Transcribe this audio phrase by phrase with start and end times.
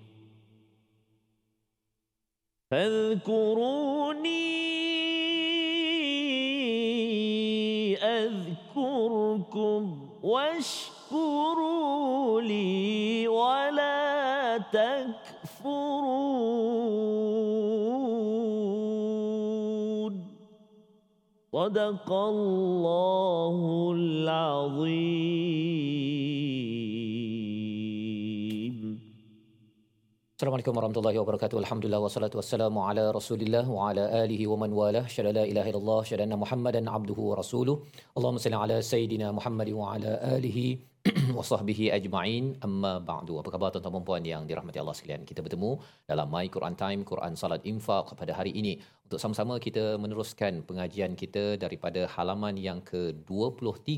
[2.70, 4.25] فاذكروني
[8.26, 9.82] أذكركم
[10.22, 11.60] واشكروا
[12.40, 16.16] لي ولا تكفرون.
[21.52, 23.56] صدق الله
[23.96, 25.16] العظيم.
[30.46, 31.56] Assalamualaikum warahmatullahi wabarakatuh.
[31.60, 35.02] Alhamdulillah wassalatu wassalamu ala Rasulillah wa ala alihi wa man walah.
[35.14, 37.74] Syada la ilaha illallah, syada anna Muhammadan abduhu wa rasuluh.
[38.16, 40.66] Allahumma salli ala sayidina Muhammad wa ala alihi
[41.38, 42.44] wa sahbihi ajma'in.
[42.66, 43.42] Amma ba'du.
[43.42, 45.26] Apa khabar tuan-tuan dan puan yang dirahmati Allah sekalian?
[45.30, 45.70] Kita bertemu
[46.12, 48.74] dalam My Quran Time, Quran Salat Infaq pada hari ini
[49.06, 53.90] untuk sama-sama kita meneruskan pengajian kita daripada halaman yang ke-23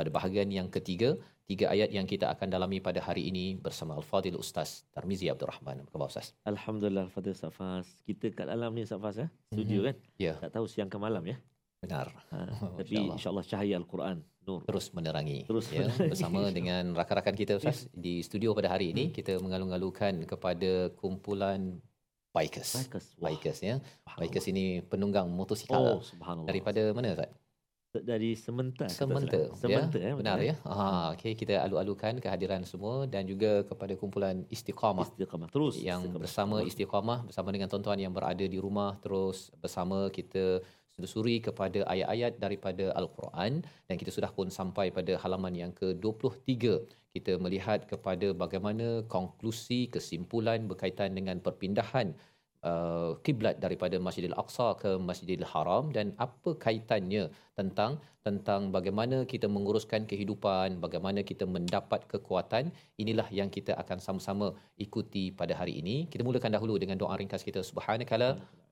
[0.00, 1.20] pada bahagian yang ketiga
[1.52, 5.84] tiga ayat yang kita akan dalami pada hari ini bersama Al-Fadil Ustaz Tarmizi Abdul Rahman.
[5.84, 6.32] Apa khabar Ustaz?
[6.44, 7.84] Alhamdulillah Fadil Safas.
[8.02, 9.28] Kita kat dalam ni Safas ya.
[9.48, 9.86] Studio Mhm.
[9.86, 9.96] kan?
[10.16, 11.36] Ya, Tak tahu siang ke malam ya.
[11.78, 12.08] benar.
[12.30, 12.36] Ha,
[12.78, 13.16] tapi InsyaAllah.
[13.18, 14.16] insyaAllah cahaya Al-Quran.
[14.42, 14.62] Nur.
[14.64, 15.38] Terus menerangi.
[15.44, 16.08] Terus ya, menerangi.
[16.08, 21.82] bersama dengan rakan-rakan kita Ustaz di studio pada hari ini kita mengalung-alungkan kepada kumpulan
[22.30, 22.70] bikers.
[22.80, 23.06] Bikers.
[23.20, 23.74] Wah, Bikers ya.
[24.14, 26.48] Bikers ini penunggang motosikal Oh, subhanallah.
[26.48, 27.30] daripada mana Ustaz?
[28.00, 28.88] Dari Sementar.
[28.88, 28.96] kata
[29.52, 30.00] Sementa.
[30.00, 30.08] ya?
[30.08, 30.12] ya.
[30.16, 30.54] Benar ya.
[30.64, 35.76] Ha, okey kita alu-alukan kehadiran semua dan juga kepada kumpulan Istiqamah Istiqamah terus.
[35.76, 36.22] yang Istiqamah.
[36.24, 40.64] bersama istiqamah bersama dengan tuan-tuan yang berada di rumah terus bersama kita
[40.96, 46.48] selusuri kepada ayat-ayat daripada al-Quran dan kita sudah pun sampai pada halaman yang ke-23
[47.12, 52.16] kita melihat kepada bagaimana konklusi kesimpulan berkaitan dengan perpindahan
[52.70, 57.24] uh, kiblat daripada Masjidil Aqsa ke Masjidil Haram dan apa kaitannya
[57.58, 57.92] tentang
[58.26, 62.70] tentang bagaimana kita menguruskan kehidupan, bagaimana kita mendapat kekuatan.
[63.02, 64.48] Inilah yang kita akan sama-sama
[64.84, 65.96] ikuti pada hari ini.
[66.12, 67.62] Kita mulakan dahulu dengan doa ringkas kita.
[67.70, 68.30] Subhanakala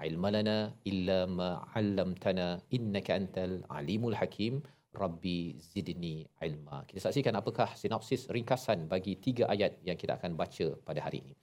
[0.08, 0.58] ilmalana
[0.90, 4.62] illa ma 'allamtana innaka antal alimul hakim.
[5.02, 5.38] Rabbi
[5.72, 6.78] zidni ilma.
[6.88, 11.34] Kita saksikan apakah sinopsis ringkasan bagi tiga ayat yang kita akan baca pada hari ini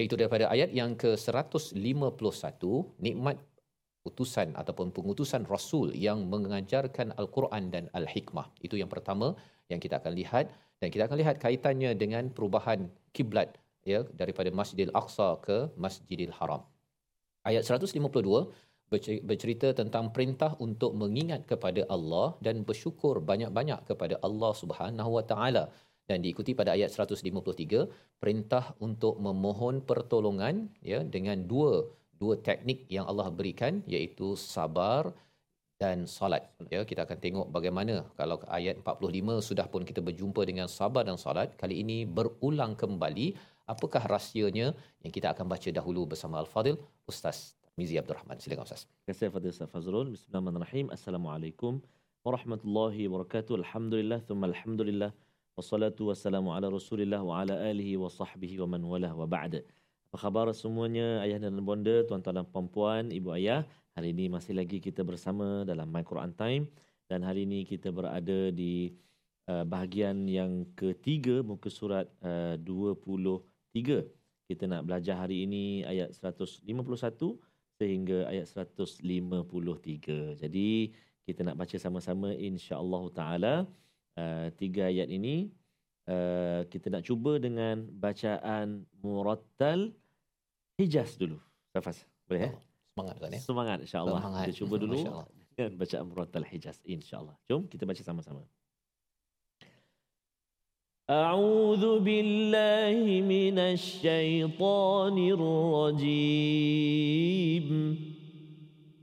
[0.00, 2.62] iaitu daripada ayat yang ke-151
[3.06, 3.36] nikmat
[4.08, 8.46] utusan ataupun pengutusan rasul yang mengajarkan al-Quran dan al-hikmah.
[8.66, 9.36] Itu yang pertama
[9.72, 10.46] yang kita akan lihat
[10.80, 13.60] dan kita akan lihat kaitannya dengan perubahan kiblat
[13.92, 16.64] ya daripada Masjidil Aqsa ke Masjidil Haram.
[17.50, 18.48] Ayat 152
[18.92, 25.24] berce- bercerita tentang perintah untuk mengingat kepada Allah dan bersyukur banyak-banyak kepada Allah Subhanahu Wa
[25.32, 25.64] Taala
[26.10, 27.86] dan diikuti pada ayat 153
[28.22, 31.72] perintah untuk memohon pertolongan ya dengan dua
[32.20, 35.02] dua teknik yang Allah berikan iaitu sabar
[35.82, 36.42] dan solat
[36.74, 41.16] ya kita akan tengok bagaimana kalau ayat 45 sudah pun kita berjumpa dengan sabar dan
[41.24, 43.26] solat kali ini berulang kembali
[43.74, 44.66] apakah rahsianya
[45.04, 46.76] yang kita akan baca dahulu bersama al-fadil
[47.12, 47.38] ustaz
[47.78, 50.06] Mizi Abdul Rahman silakan ustaz Terima kasih Fadil Ustaz Fazrul.
[50.14, 50.86] Bismillahirrahmanirrahim.
[50.96, 51.72] Assalamualaikum
[52.26, 53.52] warahmatullahi wabarakatuh.
[53.62, 55.10] Alhamdulillah, thumma alhamdulillah.
[55.58, 59.66] Wassalatu wassalamu ala rasulillah wa ala alihi wa sahbihi wa man walah wa ba'da.
[60.10, 63.66] Apa khabar semuanya ayah dan bonda, tuan-tuan dan puan-puan, ibu ayah.
[63.98, 66.70] Hari ini masih lagi kita bersama dalam My Quran Time.
[67.10, 68.94] Dan hari ini kita berada di
[69.50, 74.06] uh, bahagian yang ketiga muka surat uh, 23.
[74.46, 76.62] Kita nak belajar hari ini ayat 151
[77.74, 79.02] sehingga ayat 153.
[80.46, 80.70] Jadi
[81.26, 83.54] kita nak baca sama-sama insya-Allah taala
[84.19, 85.51] uh, tiga ayat ini
[86.09, 89.93] uh, kita nak cuba dengan bacaan murattal
[90.75, 91.39] Hijaz dulu.
[91.71, 92.03] Safas.
[92.27, 92.53] Boleh eh?
[92.95, 94.19] semangat ustaz ya Semangat insya-Allah.
[94.19, 94.45] Semangat.
[94.47, 95.27] Kita cuba dulu Masya-Allah.
[95.55, 97.35] dengan bacaan murattal Hijaz insya-Allah.
[97.47, 98.43] Jom kita baca sama-sama.
[101.05, 106.85] أعوذ بالله من الشيطان الرجيم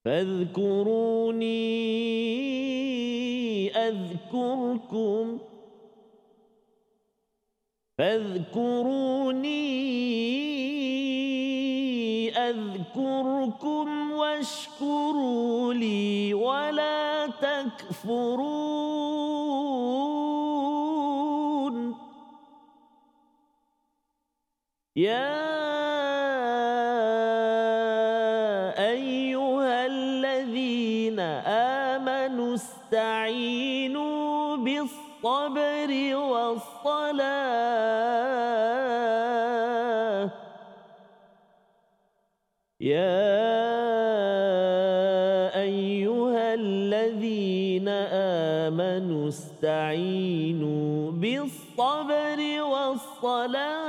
[0.06, 1.64] فاذكروني
[3.78, 5.40] أذكركم.
[7.98, 9.64] فاذكروني
[12.38, 18.74] أذكركم واشكروا لي ولا تكفرون.
[24.96, 25.34] يا
[28.78, 31.20] أيها الذين
[31.50, 37.24] آمنوا استعينوا بالصبر والصلاة.
[42.82, 43.24] يا
[45.58, 47.88] أيها الذين
[48.70, 53.83] آمنوا استعينوا بالصبر والصلاة.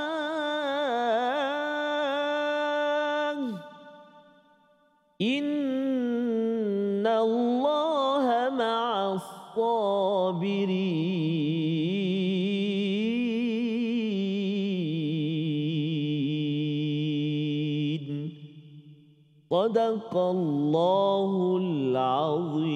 [20.73, 22.72] الله العظيم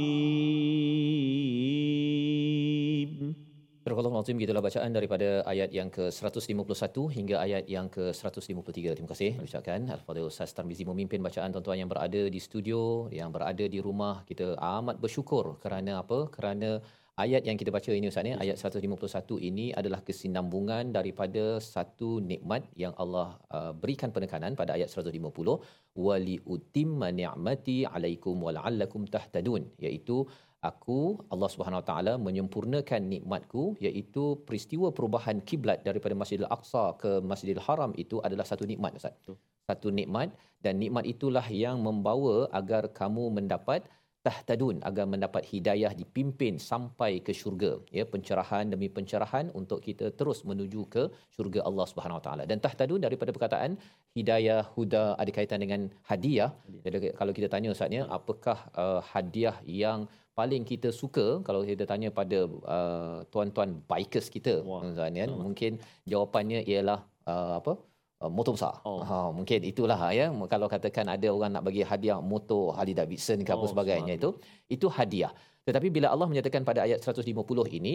[4.18, 8.76] Astagfirullahalazim gitulah bacaan daripada ayat yang ke-151 hingga ayat yang ke-153.
[8.98, 13.62] Terima kasih ucapkan Al-Fadhil Ustaz Tarmizi memimpin bacaan tuan-tuan yang berada di studio, yang berada
[13.74, 14.26] di rumah.
[14.30, 16.18] Kita amat bersyukur kerana apa?
[16.34, 16.82] Kerana
[17.24, 22.66] ayat yang kita baca ini Ustaz ni, ayat 151 ini adalah kesinambungan daripada satu nikmat
[22.82, 25.14] yang Allah uh, berikan penekanan pada ayat 150
[26.06, 30.18] wali utimma ni'mati alaikum wala'allakum tahtadun iaitu
[30.70, 37.22] aku Allah Subhanahu Wa Taala menyempurnakan nikmatku iaitu peristiwa perubahan kiblat daripada Masjidil Aqsa ke
[37.30, 39.14] Masjidil Haram itu adalah satu nikmat Ustaz.
[39.68, 40.32] Satu nikmat
[40.64, 43.84] dan nikmat itulah yang membawa agar kamu mendapat
[44.26, 47.72] tahtadun agar mendapat hidayah dipimpin sampai ke syurga.
[47.96, 51.02] Ya pencerahan demi pencerahan untuk kita terus menuju ke
[51.34, 52.44] syurga Allah Subhanahu Wa Taala.
[52.50, 53.78] Dan tahtadun daripada perkataan
[54.18, 56.50] hidayah huda ada kaitan dengan hadiah.
[56.84, 62.08] Jadi kalau kita tanya ustaznya apakah uh, hadiah yang paling kita suka kalau kita tanya
[62.18, 62.38] pada
[62.76, 64.80] uh, tuan-tuan bikers kita Wah.
[64.98, 65.40] kan Hmm.
[65.44, 65.72] mungkin
[66.12, 67.00] jawapannya ialah
[67.32, 67.72] uh, apa
[68.22, 68.74] uh, motor besar.
[68.86, 69.02] Oh.
[69.08, 73.50] Ha mungkin itulah ya kalau katakan ada orang nak bagi hadiah motor Harley Davidson ke
[73.56, 74.30] apa Oh, sebagainya itu
[74.76, 75.32] itu hadiah.
[75.66, 77.94] Tetapi bila Allah menyatakan pada ayat 150 ini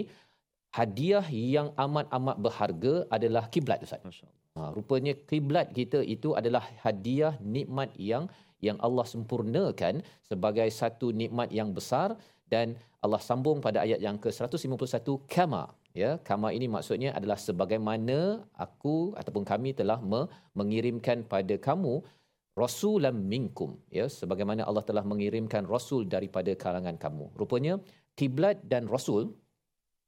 [0.80, 1.26] hadiah
[1.56, 4.02] yang amat-amat berharga adalah kiblat Ustaz.
[4.10, 4.42] Masya-Allah.
[4.58, 8.26] Ha, rupanya kiblat kita itu adalah hadiah nikmat yang
[8.68, 10.00] yang Allah sempurnakan
[10.30, 12.16] sebagai satu nikmat yang besar
[12.52, 15.64] dan Allah sambung pada ayat yang ke-151 kama.
[15.94, 20.26] Ya kama ini maksudnya adalah sebagaimana aku ataupun kami telah me-
[20.58, 22.02] mengirimkan pada kamu
[22.58, 23.78] rasulan minkum.
[23.98, 27.26] Ya sebagaimana Allah telah mengirimkan rasul daripada kalangan kamu.
[27.38, 27.78] Rupanya
[28.18, 29.38] kiblat dan rasul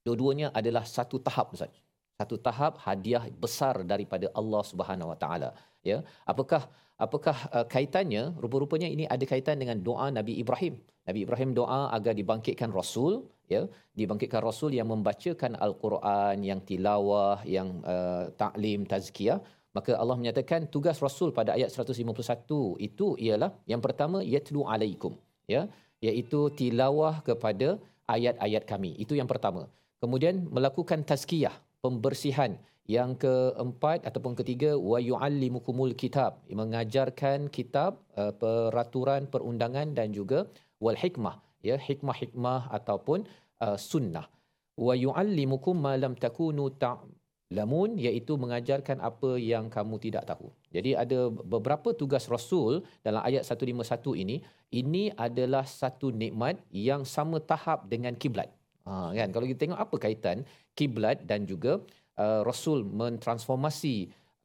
[0.05, 1.74] dua-duanya adalah satu tahap Ustaz.
[2.15, 5.50] Satu tahap hadiah besar daripada Allah Subhanahu Wa Taala
[5.91, 5.97] ya
[6.31, 6.61] apakah
[7.05, 10.75] apakah uh, kaitannya rupa-rupanya ini ada kaitan dengan doa Nabi Ibrahim.
[11.07, 13.13] Nabi Ibrahim doa agar dibangkitkan rasul
[13.53, 13.61] ya
[13.99, 19.39] dibangkitkan rasul yang membacakan al-Quran yang tilawah yang uh, taklim tazkiyah.
[19.77, 25.13] Maka Allah menyatakan tugas rasul pada ayat 151 itu ialah yang pertama yatlu alaikum
[25.53, 25.67] ya
[26.07, 27.69] iaitu tilawah kepada
[28.15, 28.91] ayat-ayat kami.
[29.03, 29.67] Itu yang pertama.
[30.01, 32.51] Kemudian melakukan tazkiyah pembersihan
[32.85, 40.45] yang keempat ataupun ketiga wa yuallimukumul kitab mengajarkan kitab uh, peraturan perundangan dan juga
[40.77, 43.25] wal hikmah ya hikmah-hikmah ataupun
[43.65, 44.29] uh, sunnah
[44.77, 50.53] wa yuallimukum ma lam takunu ta'lamun iaitu mengajarkan apa yang kamu tidak tahu.
[50.75, 57.39] Jadi ada beberapa tugas rasul dalam ayat 151 ini ini adalah satu nikmat yang sama
[57.39, 58.51] tahap dengan kiblat.
[58.85, 60.37] Ha, kan kalau kita tengok apa kaitan
[60.77, 61.81] kiblat dan juga
[62.19, 63.95] uh, rasul mentransformasi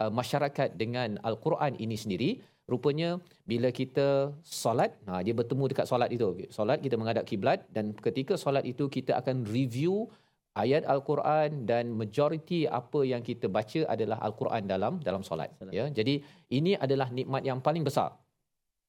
[0.03, 2.31] uh, masyarakat dengan al-Quran ini sendiri.
[2.71, 3.19] Rupanya
[3.51, 6.47] bila kita solat ha dia bertemu dekat solat itu.
[6.55, 10.07] Solat kita menghadap kiblat dan ketika solat itu kita akan review
[10.55, 15.51] ayat al-Quran dan majoriti apa yang kita baca adalah al-Quran dalam dalam solat.
[15.75, 18.15] Ya jadi ini adalah nikmat yang paling besar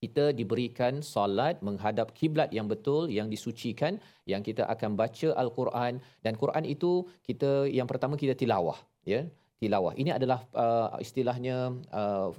[0.02, 6.02] kita diberikan solat menghadap kiblat yang betul yang disucikan yang kita akan baca al-Quran.
[6.26, 9.30] Dan Quran itu kita yang pertama kita tilawah ya.
[9.62, 9.94] Tilawah.
[9.94, 12.34] Ini adalah uh, istilahnya uh,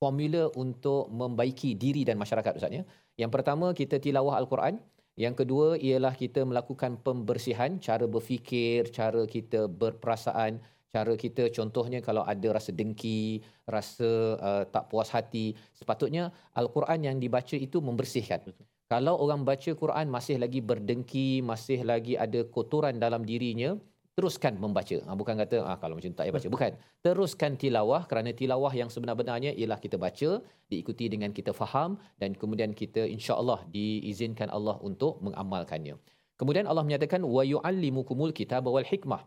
[0.00, 2.88] formula untuk membaiki diri dan masyarakat ustaz ya.
[3.20, 4.80] Yang pertama kita tilawah al-Quran.
[5.14, 10.58] Yang kedua ialah kita melakukan pembersihan cara berfikir, cara kita berperasaan,
[10.94, 17.16] cara kita contohnya kalau ada rasa dengki, rasa uh, tak puas hati, sepatutnya al-Quran yang
[17.18, 18.46] dibaca itu membersihkan.
[18.46, 18.66] Betul.
[18.86, 23.74] Kalau orang baca Quran masih lagi berdengki, masih lagi ada kotoran dalam dirinya,
[24.14, 24.94] teruskan membaca.
[24.94, 26.48] Ha, bukan kata ah, kalau macam tak payah baca.
[26.54, 26.72] Bukan.
[27.02, 30.38] Teruskan tilawah kerana tilawah yang sebenar-benarnya ialah kita baca,
[30.70, 35.98] diikuti dengan kita faham dan kemudian kita insya-Allah diizinkan Allah untuk mengamalkannya.
[36.38, 39.26] Kemudian Allah menyatakan wa yu'allimukumul kitaba wal hikmah.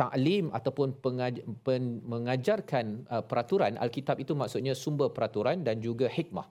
[0.00, 6.48] Ta'lim ataupun pengaj- pen- mengajarkan uh, peraturan Alkitab itu maksudnya sumber peraturan dan juga hikmah.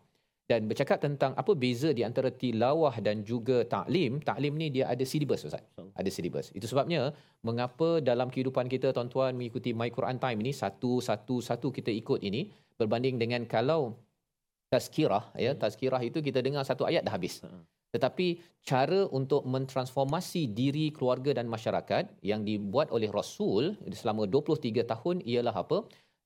[0.49, 5.05] Dan bercakap tentang apa beza di antara tilawah dan juga taklim taklim ni dia ada
[5.05, 5.61] silibus ustaz.
[5.93, 6.49] Ada silibus.
[6.57, 7.13] Itu sebabnya
[7.45, 12.25] mengapa dalam kehidupan kita tuan-tuan mengikuti my Quran time ini satu satu satu kita ikut
[12.25, 12.49] ini
[12.81, 13.93] berbanding dengan kalau
[14.73, 17.45] tazkirah ya tazkirah itu kita dengar satu ayat dah habis.
[17.45, 17.49] Ha.
[17.89, 25.15] Tetapi cara untuk mentransformasi diri keluarga dan masyarakat yang dibuat oleh rasul selama 23 tahun
[25.25, 25.77] ialah apa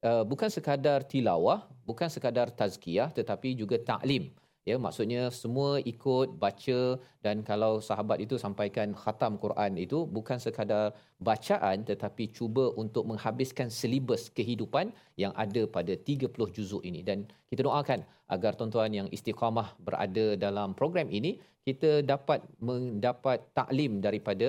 [0.04, 4.36] uh, bukan sekadar tilawah, bukan sekadar tazkiyah tetapi juga taklim.
[4.70, 6.80] Ya, maksudnya semua ikut baca
[7.20, 13.68] dan kalau sahabat itu sampaikan khatam Quran itu bukan sekadar bacaan tetapi cuba untuk menghabiskan
[13.68, 17.04] silibus kehidupan yang ada pada 30 juzuk ini.
[17.04, 24.00] Dan kita doakan agar tuan-tuan yang istiqamah berada dalam program ini kita dapat mendapat taklim
[24.00, 24.48] daripada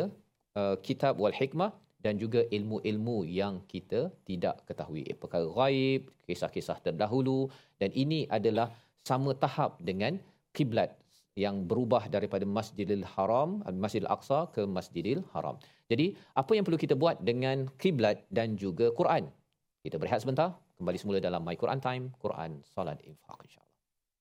[0.55, 5.09] uh, kitab wal hikmah dan juga ilmu-ilmu yang kita tidak ketahui.
[5.17, 8.69] Perkara gaib kisah-kisah terdahulu dan ini adalah
[9.10, 10.14] sama tahap dengan
[10.56, 10.92] kiblat
[11.40, 15.56] yang berubah daripada Masjidil Haram Masjidil Aqsa ke Masjidil Haram.
[15.92, 19.32] Jadi apa yang perlu kita buat dengan kiblat dan juga Quran?
[19.80, 23.68] Kita berehat sebentar, kembali semula dalam My Quran Time, Quran Salat Infaq insya-Allah.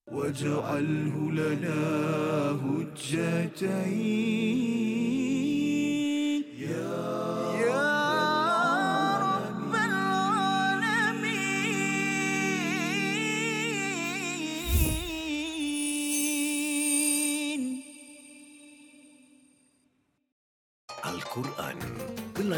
[0.09, 1.85] واجعله لنا
[2.65, 4.82] هجتين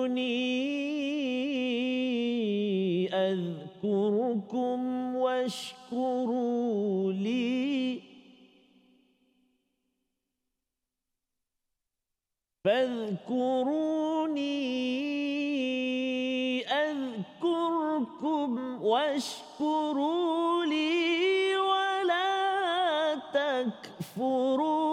[0.00, 0.40] اذكروني
[3.14, 4.80] أذكركم
[5.16, 8.00] واشكروا لي.
[12.64, 13.80] فاذكروني
[16.66, 18.50] أذكركم
[18.82, 24.89] واشكروا لي ولا تكفرون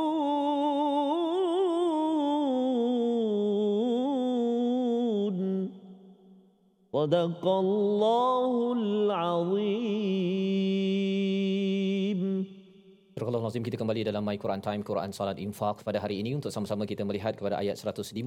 [6.96, 10.22] صدق الله العظيم
[13.22, 16.50] Surah Nazim kita kembali dalam My Quran Time Quran Salat Infaq pada hari ini untuk
[16.50, 18.18] sama-sama kita melihat kepada ayat 151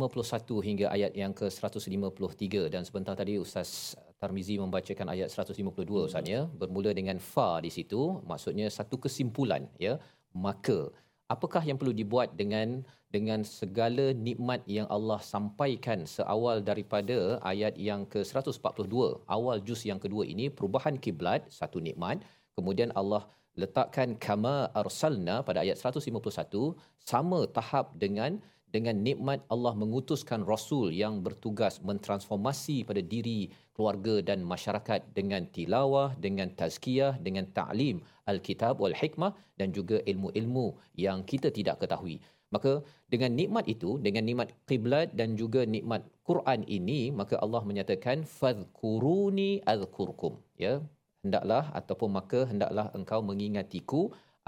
[0.68, 6.96] hingga ayat yang ke-153 dan sebentar tadi Ustaz Tarmizi membacakan ayat 152 Ustaz ya bermula
[7.00, 10.00] dengan fa di situ maksudnya satu kesimpulan ya
[10.32, 10.80] maka
[11.28, 18.07] apakah yang perlu dibuat dengan dengan segala nikmat yang Allah sampaikan seawal daripada ayat yang
[18.07, 19.27] ke-142.
[19.27, 22.23] Awal juz yang kedua ini perubahan kiblat satu nikmat.
[22.55, 23.27] Kemudian Allah
[23.59, 28.39] letakkan kama arsalna pada ayat 151 sama tahap dengan
[28.71, 36.15] dengan nikmat Allah mengutuskan rasul yang bertugas mentransformasi pada diri keluarga dan masyarakat dengan tilawah
[36.15, 37.99] dengan tazkiyah dengan ta'lim
[38.31, 42.23] alkitab wal hikmah dan juga ilmu-ilmu yang kita tidak ketahui
[42.55, 42.73] maka
[43.13, 49.63] dengan nikmat itu dengan nikmat kiblat dan juga nikmat Quran ini maka Allah menyatakan fadhkuruni
[49.73, 50.83] azkurkum ya
[51.23, 54.03] hendaklah ataupun maka hendaklah engkau mengingatiku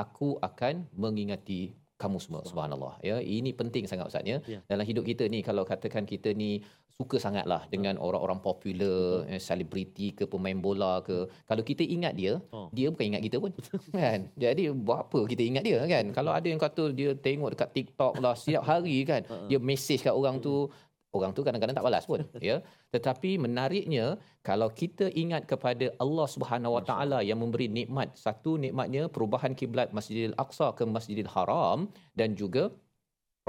[0.04, 1.60] aku akan mengingati
[2.02, 2.94] kamu semua subhanallah.
[3.00, 4.38] ya ini penting sangat ustaz ya.
[4.44, 4.58] Ya.
[4.66, 6.50] dalam hidup kita ni kalau katakan kita ni
[6.92, 11.18] suka sangatlah dengan orang-orang popular eh, selebriti ke pemain bola ke.
[11.46, 12.68] Kalau kita ingat dia Oh.
[12.70, 13.50] dia bukan ingat kita pun
[13.96, 14.20] kan?
[14.36, 16.04] Jadi buat apa kita ingat dia kan?
[16.10, 19.22] Kalau ada yang kata dia tengok dekat TikTok lah setiap hari kan?
[19.48, 20.68] Dia message kat orang tu
[21.16, 22.56] orang tu kadang-kadang tak balas pun ya
[22.94, 24.06] tetapi menariknya
[24.48, 29.90] kalau kita ingat kepada Allah Subhanahu Wa Taala yang memberi nikmat satu nikmatnya perubahan kiblat
[29.98, 31.88] Masjidil Aqsa ke Masjidil Haram
[32.20, 32.64] dan juga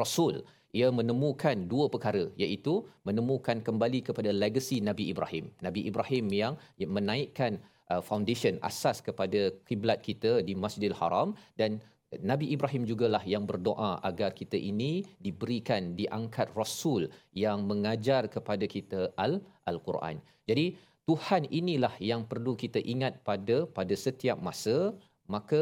[0.02, 0.36] Rasul
[0.80, 2.74] ia menemukan dua perkara iaitu
[3.08, 5.46] menemukan kembali kepada legasi Nabi Ibrahim.
[5.66, 6.54] Nabi Ibrahim yang
[6.98, 7.62] menaikkan
[7.94, 11.78] uh, foundation asas kepada kiblat kita di Masjidil Haram dan
[12.22, 14.92] Nabi Ibrahim jugalah yang berdoa agar kita ini
[15.26, 17.10] diberikan diangkat rasul
[17.46, 19.42] yang mengajar kepada kita al
[19.72, 20.20] al-Quran.
[20.50, 20.66] Jadi
[21.10, 24.96] Tuhan inilah yang perlu kita ingat pada pada setiap masa
[25.36, 25.62] maka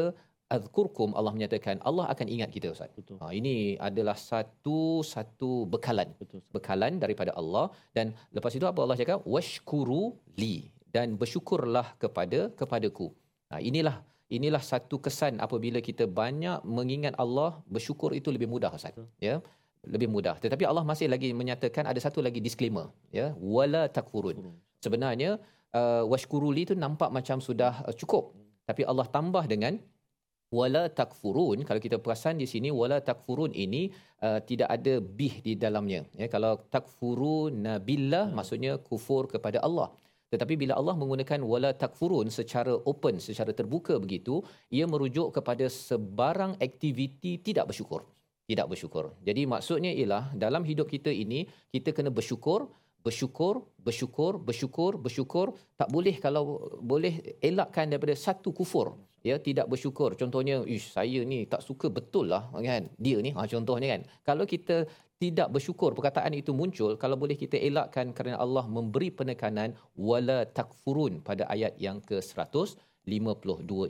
[0.56, 2.92] azkurkum Allah menyatakan Allah akan ingat kita ustaz.
[2.98, 3.16] Betul.
[3.22, 3.56] Ha, ini
[3.88, 4.78] adalah satu
[5.14, 6.40] satu bekalan Betul.
[6.56, 7.66] bekalan daripada Allah
[7.96, 10.02] dan lepas itu apa Allah cakap washkuru
[10.42, 10.54] li
[10.94, 13.08] dan bersyukurlah kepada kepadaku.
[13.50, 13.96] Ha, inilah
[14.36, 18.96] inilah satu kesan apabila kita banyak mengingat Allah bersyukur itu lebih mudah ustaz.
[19.28, 19.36] Ya
[19.94, 20.38] lebih mudah.
[20.38, 23.34] Tetapi Allah masih lagi menyatakan ada satu lagi disclaimer ya.
[23.56, 24.38] Wala takfurun.
[24.84, 25.42] Sebenarnya
[25.74, 28.30] uh, washkuru li itu nampak macam sudah uh, cukup.
[28.68, 29.82] Tapi Allah tambah dengan
[30.54, 31.66] wala takfurun.
[31.66, 33.90] Kalau kita perasan di sini wala takfurun ini
[34.22, 36.06] uh, tidak ada bih di dalamnya.
[36.14, 38.36] Ya kalau takfurun billah hmm.
[38.38, 39.90] maksudnya kufur kepada Allah
[40.32, 44.40] tetapi bila Allah menggunakan wala takfurun secara open secara terbuka begitu
[44.72, 48.08] ia merujuk kepada sebarang aktiviti tidak bersyukur.
[48.48, 49.04] Tidak bersyukur.
[49.22, 52.66] Jadi maksudnya ialah dalam hidup kita ini kita kena bersyukur
[53.06, 53.54] bersyukur
[53.86, 55.46] bersyukur bersyukur bersyukur.
[55.80, 56.42] Tak boleh kalau
[56.80, 58.96] boleh elakkan daripada satu kufur
[59.28, 60.10] ya tidak bersyukur.
[60.20, 62.90] Contohnya ish saya ni tak suka betul lah kan?
[63.04, 64.02] Dia ni ha contohnya kan.
[64.28, 64.76] Kalau kita
[65.22, 71.22] tidak bersyukur perkataan itu muncul kalau boleh kita elakkan kerana Allah memberi penekanan wala takfurun
[71.22, 73.06] pada ayat yang ke 152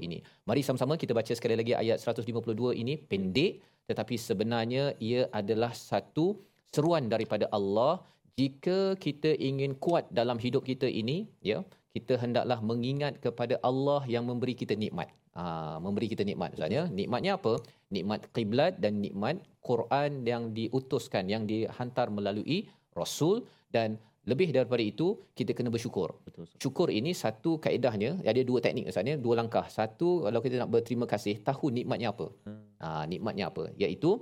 [0.05, 0.19] ini.
[0.45, 6.37] Mari sama-sama kita baca sekali lagi ayat 152 ini pendek tetapi sebenarnya ia adalah satu
[6.69, 8.01] seruan daripada Allah
[8.41, 11.61] jika kita ingin kuat dalam hidup kita ini ya
[11.93, 15.13] kita hendaklah mengingat kepada Allah yang memberi kita nikmat.
[15.37, 16.85] Ha, memberi kita nikmat Ustaz ya.
[16.89, 17.61] Nikmatnya apa?
[17.93, 25.21] Nikmat kiblat dan nikmat Quran yang diutuskan yang dihantar melalui rasul dan lebih daripada itu
[25.37, 26.17] kita kena bersyukur.
[26.25, 26.49] Betul.
[26.65, 29.67] Syukur ini satu kaedahnya ada dua teknik Ustaz ya, dua langkah.
[29.69, 32.27] Satu kalau kita nak berterima kasih tahu nikmatnya apa.
[32.49, 32.65] Hmm.
[32.81, 33.69] Ha, nikmatnya apa?
[33.77, 34.17] Iaitu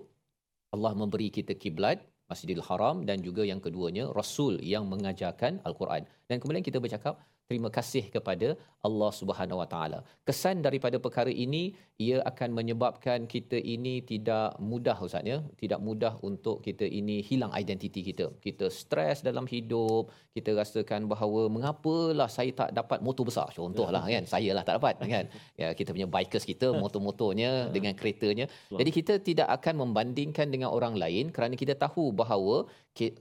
[0.75, 6.07] Allah memberi kita kiblat Masjidil Haram dan juga yang keduanya Rasul yang mengajarkan Al-Quran.
[6.31, 7.19] Dan kemudian kita bercakap
[7.51, 8.49] terima kasih kepada
[8.89, 9.99] Allah Subhanahu Wa Taala.
[10.29, 11.63] Kesan daripada perkara ini
[12.05, 17.53] ia akan menyebabkan kita ini tidak mudah ustaz ya, tidak mudah untuk kita ini hilang
[17.63, 18.27] identiti kita.
[18.47, 24.25] Kita stres dalam hidup, kita rasakan bahawa mengapalah saya tak dapat motor besar contohlah kan.
[24.35, 25.27] Saya lah tak dapat kan.
[25.61, 28.47] Ya kita punya bikers kita motor-motornya dengan keretanya.
[28.71, 32.65] Jadi kita tidak akan membandingkan dengan orang lain kerana kita tahu bahawa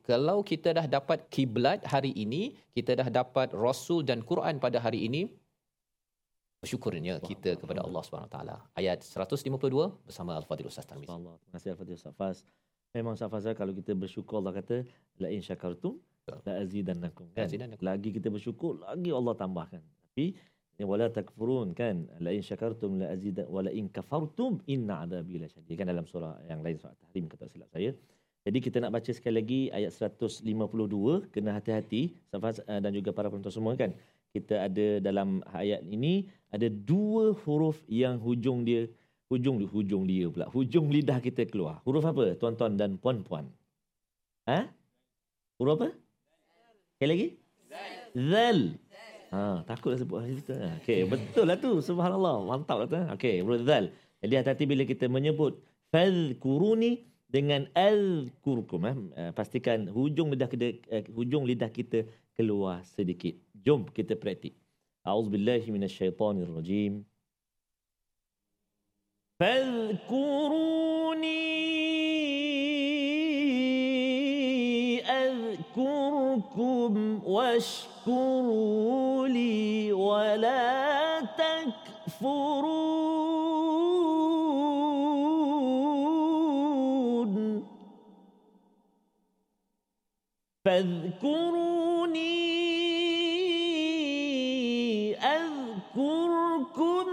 [0.09, 2.41] kalau kita dah dapat kiblat hari ini,
[2.75, 5.21] kita dah dapat rasul dan Quran pada hari ini,
[6.59, 8.55] bersyukurnya kita kepada Allah Subhanahu Wa Taala.
[8.75, 11.11] Ayat 152 bersama Al-Fadhil Ustaz Tarmizi.
[11.11, 11.35] Allah.
[11.39, 12.37] Terima kasih Al-Fatihah Ustaz Faz.
[12.91, 14.83] Memang Ustaz Faz kalau kita bersyukur Allah kata
[15.23, 16.39] la in syakartum Betul.
[16.43, 17.47] la azidannakum kan.
[17.47, 17.83] Azidannakum.
[17.87, 19.79] Lagi kita bersyukur lagi Allah tambahkan.
[19.79, 20.25] Tapi
[20.79, 25.75] ni wala takfurun kan la in syakartum la azidan wala in kafartum inna adabi lasyadid
[25.79, 27.95] kan dalam surah yang lain surah Tahrim kata silap saya.
[28.49, 30.41] Jadi kita nak baca sekali lagi ayat 152
[31.29, 33.93] kena hati-hati eh, dan juga para penonton semua kan.
[34.33, 38.89] Kita ada dalam ayat ini ada dua huruf yang hujung dia
[39.29, 40.49] hujung hujung dia pula.
[40.49, 41.85] Hujung lidah kita keluar.
[41.85, 43.53] Huruf apa tuan-tuan dan puan-puan?
[44.49, 44.65] Ha?
[45.62, 45.93] Huruf apa?
[46.97, 47.27] Sekali lagi?
[48.17, 48.59] Zal.
[49.29, 51.77] Ha takutlah sebut hari kita Ha, okey betul lah tu.
[51.85, 52.49] Subhanallah.
[52.49, 53.93] Mantap lah tu okey huruf zal.
[54.25, 55.62] Jadi hati-hati bila kita menyebut
[55.93, 58.94] fadhkuruni dengan al-kurkum eh.
[59.18, 62.06] Eh, pastikan hujung lidah kita eh, hujung lidah kita
[62.38, 64.54] keluar sedikit jom kita praktik
[65.02, 67.02] a'udzubillahi minasyaitonirrajim
[69.34, 71.42] فاذكروني
[75.02, 76.92] أذكركم
[77.26, 82.97] واشكروا لي ولا تكفرون
[90.69, 92.38] فاذكروني
[95.17, 97.08] أذكركم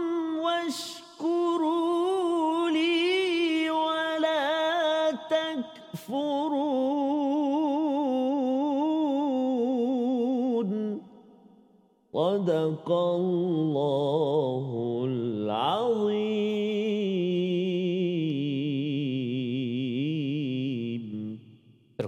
[0.45, 1.91] واشكروا
[2.71, 6.27] لي ولا يكفرون
[12.13, 14.67] صدق الله
[15.09, 16.57] العظيم.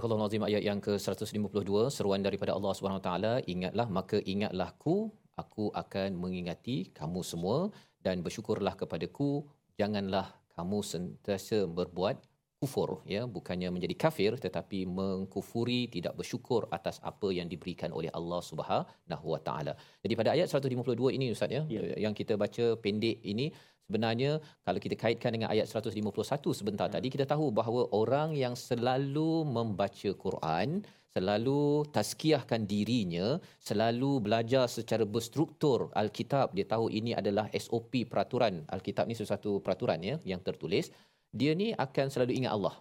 [0.09, 4.95] Surah Al-Azim ayat yang ke-152 seruan daripada Allah Subhanahu Taala ingatlah maka ingatlah ku
[5.37, 7.69] aku akan mengingati kamu semua
[8.01, 9.45] dan bersyukurlah kepadaku
[9.77, 12.25] janganlah kamu sentiasa berbuat
[12.57, 18.41] kufur ya bukannya menjadi kafir tetapi mengkufuri tidak bersyukur atas apa yang diberikan oleh Allah
[18.49, 19.77] Subhanahu Wa Taala.
[20.01, 21.85] Jadi pada ayat 152 ini ustaz ya, Ya.
[22.09, 23.53] yang kita baca pendek ini
[23.89, 26.95] sebenarnya kalau kita kaitkan dengan ayat 151 sebentar Hmm.
[26.95, 35.09] tadi kita tahu bahawa orang yang selalu membaca Quran selalu tazkiyahkan dirinya selalu belajar secara
[35.15, 40.93] berstruktur alkitab dia tahu ini adalah SOP peraturan alkitab ni sesuatu peraturan ya yang tertulis
[41.33, 42.77] dia ni akan selalu ingat Allah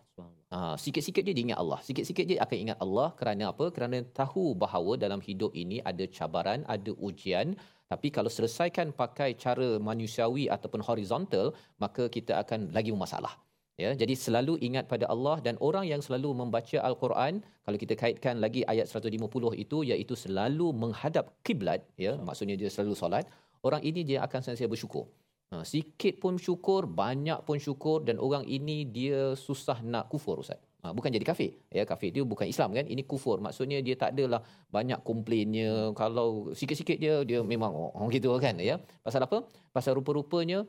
[0.48, 1.76] Ha, sikit-sikit dia, dia ingat Allah.
[1.84, 3.68] Sikit-sikit dia akan ingat Allah kerana apa?
[3.68, 7.52] Kerana tahu bahawa dalam hidup ini ada cabaran, ada ujian.
[7.92, 13.34] Tapi kalau selesaikan pakai cara manusiawi ataupun horizontal, maka kita akan lagi bermasalah.
[13.78, 18.42] Ya, jadi selalu ingat pada Allah dan orang yang selalu membaca Al-Quran, kalau kita kaitkan
[18.44, 23.24] lagi ayat 150 itu iaitu selalu menghadap kiblat, ya, maksudnya dia selalu solat,
[23.62, 25.06] orang ini dia akan sentiasa bersyukur.
[25.54, 30.60] Ha, sikit pun syukur, banyak pun syukur dan orang ini dia susah nak kufur Ustaz.
[30.78, 31.58] Ha, bukan jadi kafir.
[31.74, 32.86] Ya, kafir dia bukan Islam kan.
[32.86, 33.42] Ini kufur.
[33.42, 35.90] Maksudnya dia tak adalah banyak komplainnya.
[35.98, 38.78] Kalau sikit-sikit dia dia memang oh, gitu kan ya.
[39.02, 39.42] Pasal apa?
[39.74, 40.62] Pasal rupa-rupanya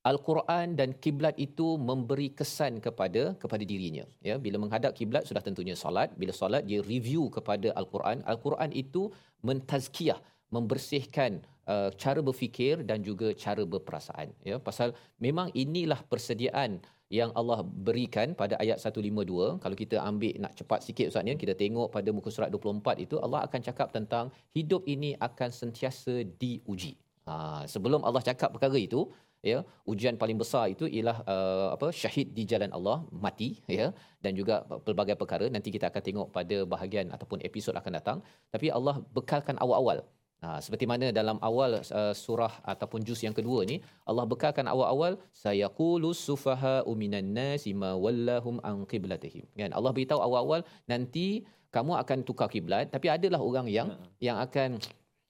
[0.00, 5.76] Al-Quran dan kiblat itu memberi kesan kepada kepada dirinya ya bila menghadap kiblat sudah tentunya
[5.76, 9.12] solat bila solat dia review kepada Al-Quran Al-Quran itu
[9.44, 10.16] mentazkiyah
[10.48, 16.80] membersihkan uh, cara berfikir dan juga cara berperasaan ya pasal memang inilah persediaan
[17.18, 21.54] yang Allah berikan pada ayat 152 kalau kita ambil nak cepat sikit ustaz ni kita
[21.62, 26.92] tengok pada muka surat 24 itu Allah akan cakap tentang hidup ini akan sentiasa diuji.
[27.26, 27.34] Ha,
[27.72, 29.02] sebelum Allah cakap perkara itu
[29.50, 29.58] ya
[29.90, 33.88] ujian paling besar itu ialah uh, apa syahid di jalan Allah mati ya
[34.24, 35.48] dan juga pelbagai perkara.
[35.56, 38.18] Nanti kita akan tengok pada bahagian ataupun episod akan datang.
[38.54, 40.00] Tapi Allah bekalkan awal-awal
[40.40, 45.20] Ha, seperti mana dalam awal uh, surah ataupun juz yang kedua ni Allah bekalkan awal-awal
[45.36, 49.44] sayaqulu sufaha minan nasi ma wallahum an qiblatihim.
[49.52, 49.76] Kan?
[49.76, 54.80] Allah beritahu awal-awal nanti kamu akan tukar kiblat tapi adalah orang yang yang akan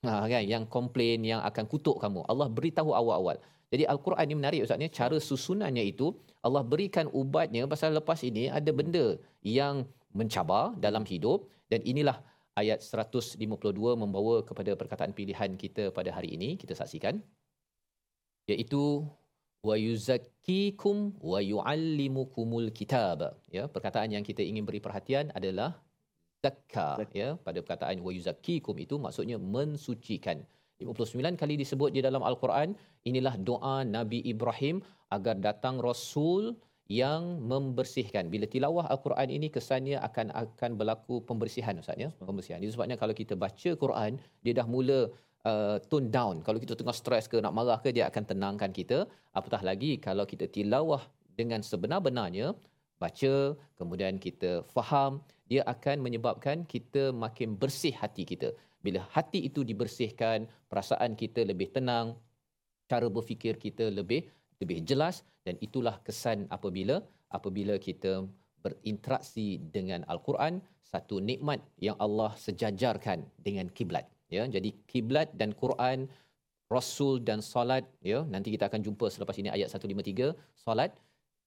[0.06, 0.42] ha, kan?
[0.46, 2.22] Yang komplain yang akan kutuk kamu.
[2.30, 3.42] Allah beritahu awal-awal.
[3.74, 6.14] Jadi al-Quran ni menarik ustaz ni cara susunannya itu
[6.46, 12.22] Allah berikan ubatnya pasal lepas ini ada benda yang mencabar dalam hidup dan inilah
[12.60, 13.40] ayat 152
[14.02, 17.18] membawa kepada perkataan pilihan kita pada hari ini kita saksikan.
[18.50, 19.06] Iaitu
[19.68, 20.96] wa yuzakkikum
[21.32, 23.36] wa yuallimukumul kitab.
[23.56, 25.70] Ya perkataan yang kita ingin beri perhatian adalah
[26.44, 30.40] zakka ya pada perkataan wa yuzakkikum itu maksudnya mensucikan.
[30.80, 32.72] 59 kali disebut di dalam al-Quran
[33.04, 34.80] inilah doa Nabi Ibrahim
[35.12, 36.56] agar datang rasul
[36.90, 38.26] yang membersihkan.
[38.34, 42.58] Bila tilawah al-Quran ini kesannya akan akan berlaku pembersihan ustaz ya, pembersihan.
[42.58, 44.98] Itu sebabnya kalau kita baca Quran dia dah mula
[45.50, 46.42] uh, tone down.
[46.46, 48.98] Kalau kita tengah stres ke nak marah ke dia akan tenangkan kita.
[49.38, 51.02] Apatah lagi kalau kita tilawah
[51.38, 52.58] dengan sebenar-benarnya
[53.02, 53.34] baca
[53.78, 58.50] kemudian kita faham dia akan menyebabkan kita makin bersih hati kita.
[58.82, 62.16] Bila hati itu dibersihkan, perasaan kita lebih tenang,
[62.90, 64.26] cara berfikir kita lebih
[64.60, 67.00] lebih jelas dan itulah kesan apabila
[67.32, 68.28] apabila kita
[68.60, 74.04] berinteraksi dengan al-Quran satu nikmat yang Allah sejajarkan dengan kiblat.
[74.30, 76.06] Ya jadi kiblat dan Quran
[76.70, 80.94] rasul dan solat ya nanti kita akan jumpa selepas ini ayat 153 solat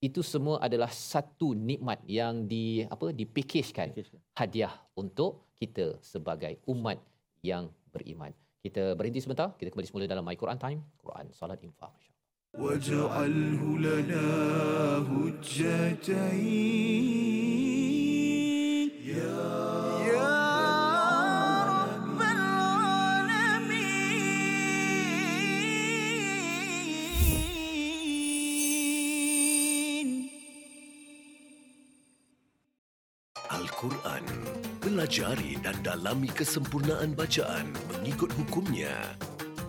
[0.04, 3.95] itu semua adalah satu nikmat yang di apa dipakejkan
[4.36, 6.99] hadiah untuk kita sebagai umat
[7.39, 8.36] yang beriman.
[8.60, 12.12] Kita berhenti sebentar kita kembali semula dalam My Quran Time Quran solat infak
[12.59, 14.27] واجعله لنا
[17.59, 19.38] هجتين يا
[21.69, 22.21] رب
[28.59, 30.29] العالمين
[33.49, 34.25] Al-Quran.
[34.83, 38.93] Pelajari dan dalami kesempurnaan bacaan mengikut hukumnya.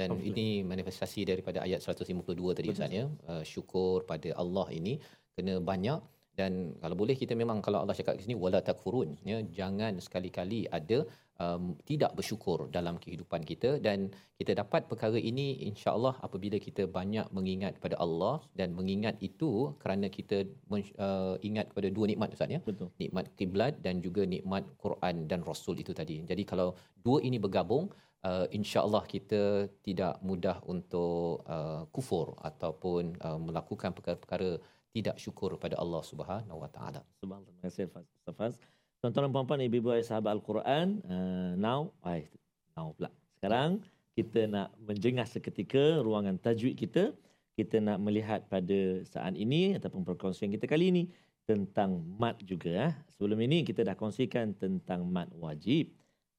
[0.00, 3.04] Dan ini manifestasi daripada ayat 152 tadi Ustaz ya.
[3.28, 4.96] Uh, syukur pada Allah ini
[5.36, 6.00] kena banyak
[6.38, 10.60] dan kalau boleh kita memang kalau Allah cakap di sini wala takfurun ya jangan sekali-kali
[10.78, 10.98] ada
[11.44, 13.98] um, tidak bersyukur dalam kehidupan kita dan
[14.40, 19.50] kita dapat perkara ini insya-Allah apabila kita banyak mengingat kepada Allah dan mengingat itu
[19.82, 20.38] kerana kita
[20.72, 22.88] men- uh, ingat kepada dua nikmat Ustaz ya Betul.
[23.02, 26.16] nikmat kiblat dan juga nikmat Quran dan Rasul itu tadi.
[26.30, 26.68] Jadi kalau
[27.06, 27.86] dua ini bergabung,
[28.26, 29.42] uh, insya-Allah kita
[29.86, 34.50] tidak mudah untuk uh, kufur ataupun uh, melakukan perkara-perkara
[34.92, 37.00] tidak syukur pada Allah Subhanahu Wa Taala.
[37.18, 37.88] Terima kasih.
[38.22, 38.60] Safaz.
[39.02, 42.30] Tuan-tuan dan puan-puan, ibu-ibu ayah sahabat Al-Quran, uh, now, ay,
[42.78, 43.10] now pula.
[43.34, 43.82] Sekarang
[44.14, 47.10] kita nak menjengah seketika ruangan tajwid kita.
[47.58, 51.04] Kita nak melihat pada saat ini ataupun perkongsian kita kali ini
[51.44, 52.88] tentang mat juga.
[52.88, 52.94] ah.
[53.18, 55.90] Sebelum ini kita dah kongsikan tentang mat wajib.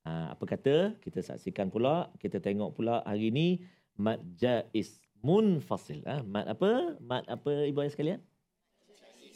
[0.07, 0.95] Ah, apa kata?
[1.03, 3.59] Kita saksikan pula, kita tengok pula hari ini
[3.99, 5.99] mat jaiz munfasil.
[6.07, 6.23] ah.
[6.23, 6.95] Mat apa?
[7.03, 8.19] Mat apa ibu ayah sekalian?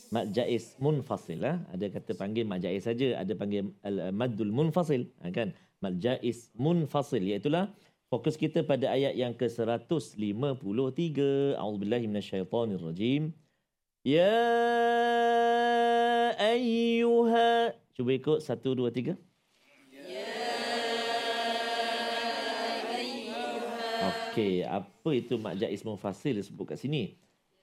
[0.07, 1.59] Mat jaiz munfasil lah.
[1.73, 5.51] Ada kata panggil mat jaiz saja, ada panggil al- maddul munfasil, ha, kan?
[5.83, 7.51] Mat jaiz munfasil iaitu
[8.07, 11.19] fokus kita pada ayat yang ke-153.
[11.59, 13.35] A'udzubillahi minasyaitonirrajim.
[14.07, 14.31] Ya
[16.39, 19.17] ayyuha Cuba ikut satu dua tiga.
[24.07, 27.17] Okey, apa itu mat jaiz munfasil disebut kat sini?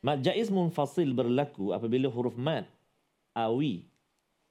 [0.05, 2.69] Mat jaiz munfasil berlaku apabila huruf mat
[3.33, 3.88] awi.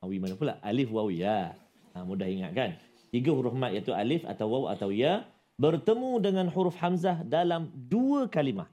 [0.01, 0.57] Awi mana pula?
[0.65, 1.53] Alif wawi ya.
[1.93, 2.73] Ha, mudah ingat kan?
[3.13, 5.29] Tiga huruf mat iaitu alif atau waw atau ya
[5.61, 8.65] bertemu dengan huruf hamzah dalam dua kalimah.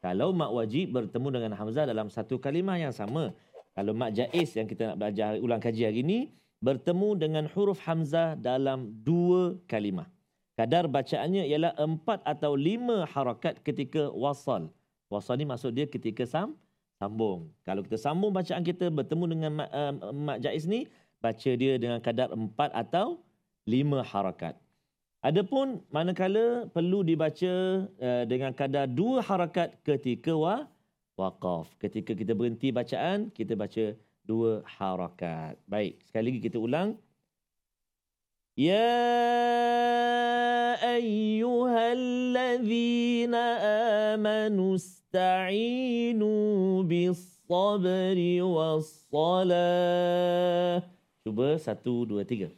[0.00, 3.36] Kalau mat wajib bertemu dengan hamzah dalam satu kalimah yang sama.
[3.76, 6.32] Kalau mat jaiz yang kita nak belajar ulang kaji hari ini
[6.64, 10.08] bertemu dengan huruf hamzah dalam dua kalimah.
[10.56, 14.72] Kadar bacaannya ialah empat atau lima harakat ketika wasal.
[15.12, 16.56] Wasal ni maksud dia ketika sam,
[16.96, 17.52] sambung.
[17.68, 20.88] Kalau kita sambung bacaan kita bertemu dengan eh, mak, uh, mak Jaiz ni,
[21.20, 23.20] baca dia dengan kadar empat atau
[23.68, 24.56] lima harakat.
[25.20, 27.52] Adapun manakala perlu dibaca
[27.86, 30.64] uh, dengan kadar dua harakat ketika wa,
[31.20, 31.68] waqaf.
[31.76, 33.92] Ketika kita berhenti bacaan, kita baca
[34.24, 35.60] dua harakat.
[35.68, 36.96] Baik, sekali lagi kita ulang.
[38.56, 38.88] Ya
[40.80, 42.36] ayyuhal
[43.32, 44.76] amanu
[45.14, 49.62] واستعينوا بالصبر والصلاة.
[51.24, 52.48] شو شوف ساتو دو تيجا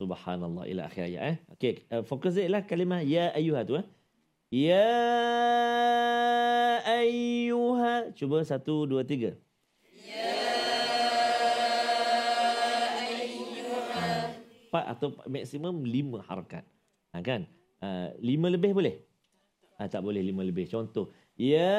[0.00, 3.80] سبحان الله إلى اخره إيه أوكي فوكس لك كلمه يا ايها تو
[4.54, 4.86] Ya
[6.86, 8.14] ayyuha.
[8.14, 9.34] Cuba satu, dua, tiga.
[10.06, 10.30] Ya
[14.70, 16.62] Empat atau maksimum lima harakat.
[17.10, 17.50] Ha, kan?
[17.82, 19.02] Uh, lima lebih boleh?
[19.82, 20.70] Ha, tak boleh lima lebih.
[20.70, 21.10] Contoh.
[21.34, 21.74] Ya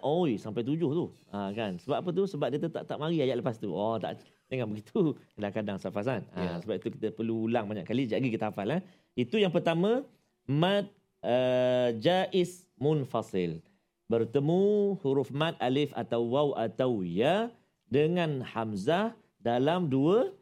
[0.00, 1.06] Oi, sampai tujuh tu.
[1.36, 1.76] Ha, kan?
[1.76, 2.24] Sebab apa tu?
[2.24, 3.68] Sebab dia tak tak mari ayat lepas tu.
[3.68, 5.14] Oh, tak jangan begitu.
[5.38, 6.22] Kadang-kadang safazan.
[6.34, 6.52] Ha, Ya.
[6.58, 8.04] sebab itu kita perlu ulang banyak kali.
[8.10, 8.68] Sekejap lagi kita hafal.
[8.74, 8.82] Eh.
[9.14, 10.02] Itu yang pertama.
[10.50, 10.90] Mad
[11.22, 13.62] uh, jaiz munfasil.
[14.10, 17.46] Bertemu huruf mat alif atau waw atau ya
[17.86, 20.34] dengan hamzah dalam dua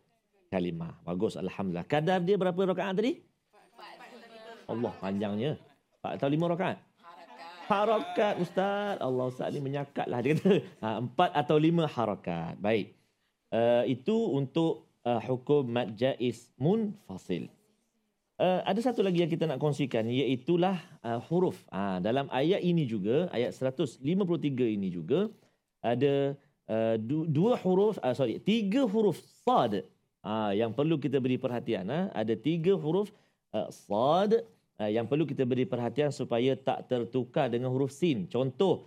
[0.49, 0.97] kalimah.
[1.05, 1.85] Bagus alhamdulillah.
[1.85, 3.21] Kadar dia berapa rakaat tadi?
[4.69, 5.61] Allah panjangnya.
[6.01, 6.79] Empat atau lima rakaat?
[7.69, 8.97] Harakat Ustaz.
[8.97, 10.53] Allah Ustaz ni menyakatlah dia kata.
[10.81, 12.57] Ha, empat atau lima harakat.
[12.57, 12.97] Baik.
[13.49, 17.49] Uh, itu untuk uh, hukum mad jaiz munfasil.
[18.39, 21.59] Uh, ada satu lagi yang kita nak kongsikan iaitulah uh, huruf.
[21.75, 23.99] Uh, dalam ayat ini juga, ayat 153
[24.79, 25.27] ini juga
[25.83, 26.39] ada
[26.71, 29.83] uh, du- dua huruf, uh, sorry, tiga huruf sad
[30.23, 31.91] uh, yang perlu kita beri perhatian.
[31.91, 32.07] Uh.
[32.15, 33.11] Ada tiga huruf
[33.51, 34.47] uh, sad
[34.79, 38.31] uh, yang perlu kita beri perhatian supaya tak tertukar dengan huruf sin.
[38.31, 38.87] Contoh,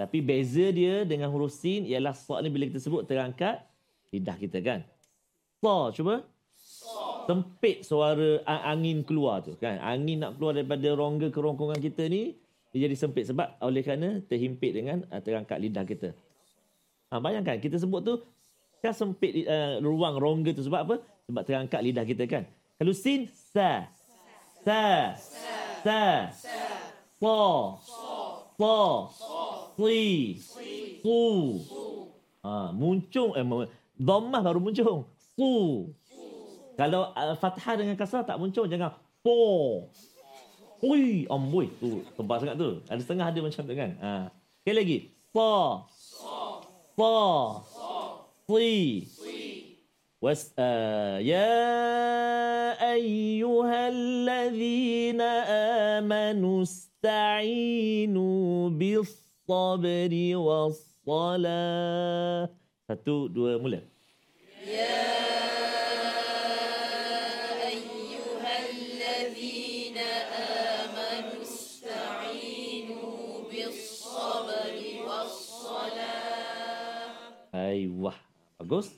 [0.00, 3.60] Tapi beza dia dengan huruf sin ialah sa ni bila kita sebut terangkat
[4.16, 4.80] lidah kita kan.
[5.60, 6.24] Sa cuba.
[7.28, 9.76] Sempit suara angin keluar tu kan.
[9.84, 12.34] Angin nak keluar daripada rongga kerongkongan kita ni
[12.70, 16.14] dia jadi sempit sebab oleh kerana terhimpit dengan uh, terangkat lidah kita.
[17.10, 18.14] Ha, bayangkan kita sebut tu
[18.78, 20.96] kan sempit uh, ruang rongga tu sebab apa?
[21.26, 22.46] Sebab terangkat lidah kita kan.
[22.78, 23.90] Kalau sin sa.
[24.62, 25.14] Sa.
[25.82, 26.30] Sa.
[27.18, 27.32] Sa.
[28.56, 29.39] Sa.
[29.80, 30.36] Si.
[31.00, 31.16] Su.
[32.44, 33.44] Ha, muncung eh
[33.96, 35.04] dhammah baru muncung.
[35.36, 35.52] Su.
[36.76, 39.88] Kalau uh, fathah dengan kasrah tak muncul jangan po.
[40.80, 42.80] Ui, amboi tu tebal sangat tu.
[42.88, 43.92] Ada setengah ada macam tu kan.
[44.00, 44.32] Ha.
[44.64, 45.12] Sekali lagi.
[45.28, 45.84] Fa.
[46.96, 47.12] Fa.
[48.48, 49.04] Si.
[50.20, 51.52] Was uh, ya
[52.76, 55.28] ayyuhalladzina
[56.00, 58.28] amanu ista'inu
[58.72, 59.19] bis
[59.50, 62.46] sabri was salah.
[62.86, 63.82] Satu, dua, mula.
[77.50, 78.14] Aiwah.
[78.62, 78.94] Bagus.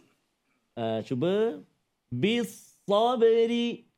[0.76, 1.64] Uh, cuba.
[2.12, 3.88] Bis sabri.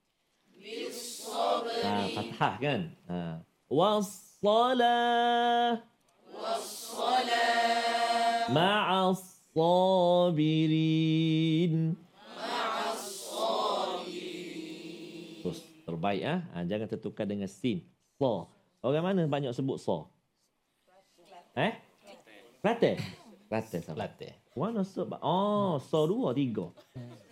[0.55, 1.83] Bis sabri.
[1.83, 2.81] Ha, fathah kan?
[3.11, 3.43] Ha.
[3.67, 5.83] Was salah.
[9.55, 10.35] Sabirin.
[15.41, 16.41] Terus terbaik ah.
[16.53, 16.67] Ha?
[16.67, 17.81] jangan tertukar dengan sin.
[18.21, 18.51] Sa.
[18.85, 20.05] Orang mana banyak sebut sa?
[21.57, 21.73] Eh?
[22.61, 23.01] Kelantan.
[23.49, 24.05] Kelantan sama.
[24.05, 24.33] Latih.
[24.57, 25.09] Mana so?
[25.25, 26.69] Oh, so dua, tiga.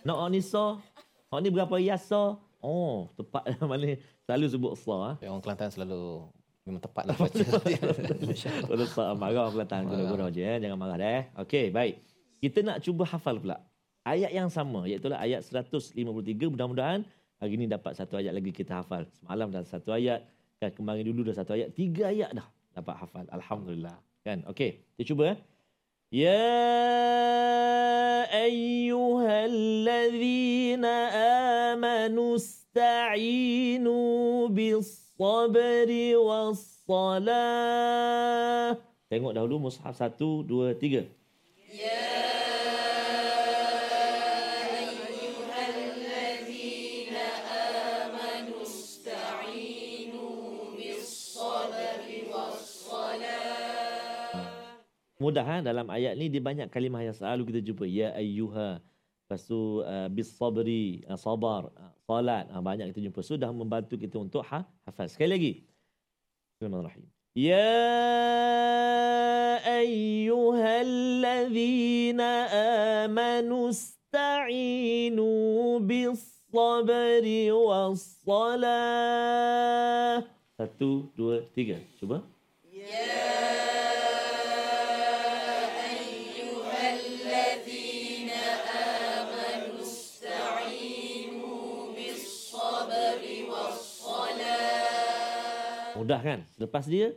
[0.05, 0.81] Nak ni so.
[1.29, 2.37] Hak ni berapa ya so?
[2.63, 5.19] Oh, tepat mana selalu sebut sa.
[5.19, 6.31] Orang Kelantan selalu
[6.68, 7.44] memang tepat lah baca.
[8.68, 10.56] Kalau sa marah Kelantan guna-guna je eh.
[10.60, 11.22] Jangan marah dah.
[11.44, 12.04] Okey, baik.
[12.38, 13.58] Kita nak cuba hafal pula.
[14.04, 15.96] Ayat yang sama, iaitu ayat 153.
[16.48, 17.04] Mudah-mudahan
[17.40, 19.08] hari ni dapat satu ayat lagi kita hafal.
[19.16, 20.24] Semalam dah satu ayat.
[20.60, 21.72] Kan kemarin dulu dah satu ayat.
[21.72, 23.24] Tiga ayat dah dapat hafal.
[23.32, 23.96] Alhamdulillah.
[24.22, 24.44] Kan?
[24.50, 25.38] Okey, kita cuba eh.
[26.12, 26.40] يا
[28.32, 30.84] أيها الذين
[31.74, 34.18] آمنوا استعينوا
[35.12, 37.48] بالصبر والصلاة
[39.08, 41.00] Tengok dahulu mushaf satu, dua, tiga.
[55.18, 55.58] Mudah ha?
[55.64, 57.88] dalam ayat ni dia banyak kalimah yang selalu kita jumpa.
[57.88, 58.78] Ya ayyuha.
[59.23, 62.43] Lepas tu uh, bis sabri, uh, sabar, uh, salat.
[62.51, 63.23] Uh, banyak kita jumpa.
[63.23, 64.67] Sudah membantu kita untuk ha?
[64.83, 65.07] hafal.
[65.07, 65.63] Sekali lagi.
[66.59, 67.07] Bismillahirrahmanirrahim.
[67.33, 67.65] Ya
[69.63, 72.51] ayyuhalladzina
[73.07, 75.31] amanu ista'inu
[75.87, 76.19] bis
[76.51, 80.19] sabri was salah.
[80.59, 81.79] Satu, dua, tiga.
[81.97, 82.21] Cuba.
[96.03, 96.43] Mudah kan?
[96.59, 97.15] Lepas dia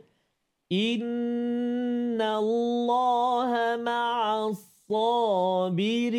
[0.71, 6.15] Inna Allah ma'as sabirin.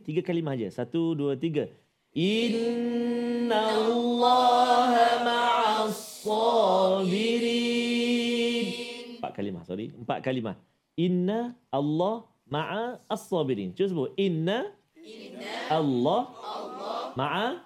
[0.00, 0.68] Tiga kalimah aja.
[0.72, 1.68] Satu, dua, tiga.
[2.16, 4.92] Inna Allah
[5.24, 7.62] ma'as sabirin.
[9.20, 9.92] Empat kalimah, sorry.
[9.92, 10.56] Empat kalimah.
[10.96, 13.72] Inna Allah ma'a as-sabirin.
[13.72, 14.12] Cuba sebut.
[14.20, 14.68] Inna,
[15.72, 16.28] Allah,
[17.16, 17.56] ma'a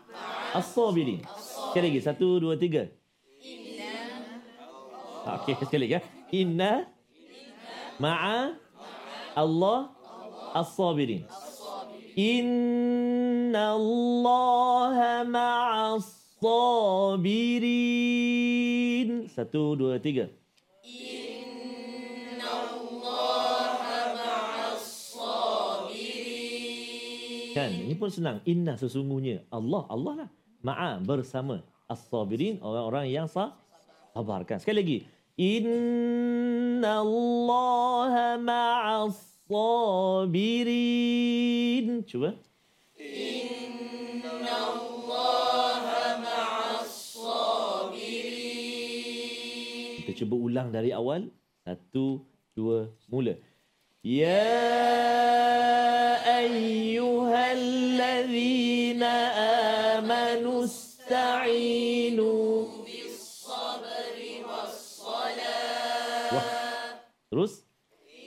[0.54, 1.26] as-sabirin.
[1.74, 1.98] Sekali lagi.
[2.06, 2.86] Satu, dua, tiga.
[5.26, 5.98] Inna Okey, sekali lagi.
[5.98, 6.06] ya.
[6.38, 6.86] Inna,
[7.98, 8.54] ma'a
[9.34, 9.90] Allah
[10.54, 11.26] as-sabirin.
[12.14, 16.06] Inna Allah ma'as
[16.38, 17.66] sabirin.
[19.26, 20.30] Satu, dua, tiga.
[27.50, 28.38] Kan, ini pun senang.
[28.46, 29.42] Inna sesungguhnya.
[29.50, 30.30] Allah, Allah lah.
[30.62, 31.66] Ma'a bersama.
[31.90, 33.58] As-sabirin, orang-orang yang sah,
[35.36, 35.44] sabar.
[35.44, 35.44] Kan?
[35.44, 35.44] Sekali lagi.
[36.76, 42.00] Inna Allah ma'as sabirin.
[42.08, 42.32] Cuba.
[49.96, 51.28] Kita cuba ulang dari awal.
[51.66, 52.22] Satu,
[52.54, 53.34] dua, mula.
[54.06, 54.38] Ya
[56.24, 59.12] ayyuhalladzina
[59.98, 62.45] amanu ista'inu Wah.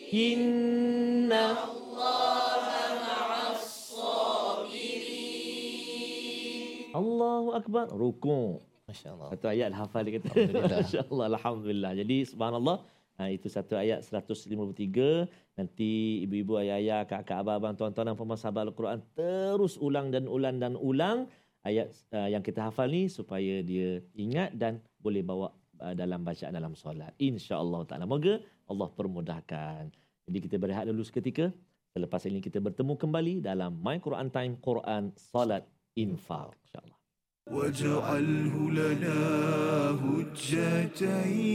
[0.09, 1.69] Inna
[6.89, 7.85] Allahu Akbar.
[7.93, 8.65] Rukuk.
[8.89, 9.29] Masya Allah.
[9.29, 10.33] Satu ayat hafal dia kata.
[10.33, 10.77] Alhamdulillah.
[10.81, 11.91] Masya-Allah alhamdulillah.
[12.01, 12.77] Jadi subhanallah
[13.21, 14.49] ha, itu satu ayat 153
[15.59, 20.73] nanti ibu-ibu ayah-ayah kakak abang-abang tuan-tuan dan puan sahabat al-Quran terus ulang dan ulang dan
[20.79, 21.27] ulang
[21.67, 25.51] ayat uh, yang kita hafal ni supaya dia ingat dan boleh bawa
[25.92, 27.12] dalam bacaan dalam solat.
[27.20, 28.06] Insya-Allah taala.
[28.08, 28.40] Moga
[28.70, 29.92] Allah permudahkan.
[30.24, 31.52] Jadi kita berehat dulu seketika.
[31.94, 35.62] Selepas ini kita bertemu kembali dalam My Quran Time Quran Salat
[35.94, 36.98] Infaq insya-Allah.
[37.44, 39.20] واجعله لنا
[40.00, 41.54] هجتين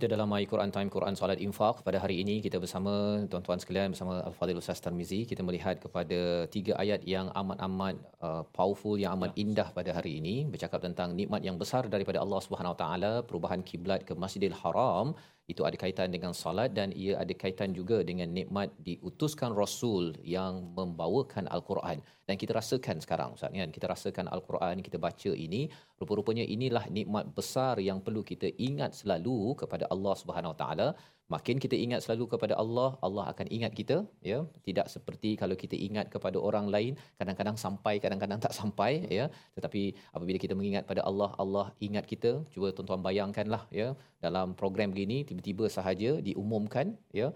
[0.00, 1.84] Kita dalam My Quran Time Quran Salat Infaq.
[1.84, 6.72] Pada hari ini kita bersama tuan-tuan sekalian bersama Al-Fadhil Ustaz Tarmizi kita melihat kepada tiga
[6.82, 10.48] ayat yang amat-amat uh, powerful yang amat indah pada hari ini.
[10.48, 15.12] Bercakap tentang nikmat yang besar daripada Allah Subhanahu Wa Taala perubahan kiblat ke Masjidil Haram
[15.52, 20.70] itu ada kaitan dengan salat dan ia ada kaitan juga dengan nikmat diutuskan rasul yang
[20.78, 21.98] membawakan al-Quran.
[22.26, 23.70] Dan kita rasakan sekarang Ustaz kan?
[23.76, 25.62] Kita rasakan al-Quran kita baca ini
[25.98, 30.88] rupa-rupanya inilah nikmat besar yang perlu kita ingat selalu kepada Allah Subhanahu Wa Taala
[31.34, 33.96] makin kita ingat selalu kepada Allah Allah akan ingat kita
[34.30, 34.38] ya.
[34.66, 39.26] Tidak seperti kalau kita ingat kepada orang lain kadang-kadang sampai kadang-kadang tak sampai ya.
[39.56, 39.82] Tetapi
[40.16, 42.32] apabila kita mengingat pada Allah Allah ingat kita.
[42.54, 43.88] Cuba tuan-tuan bayangkanlah ya.
[44.26, 47.30] Dalam program begini tiba-tiba sahaja diumumkan ya.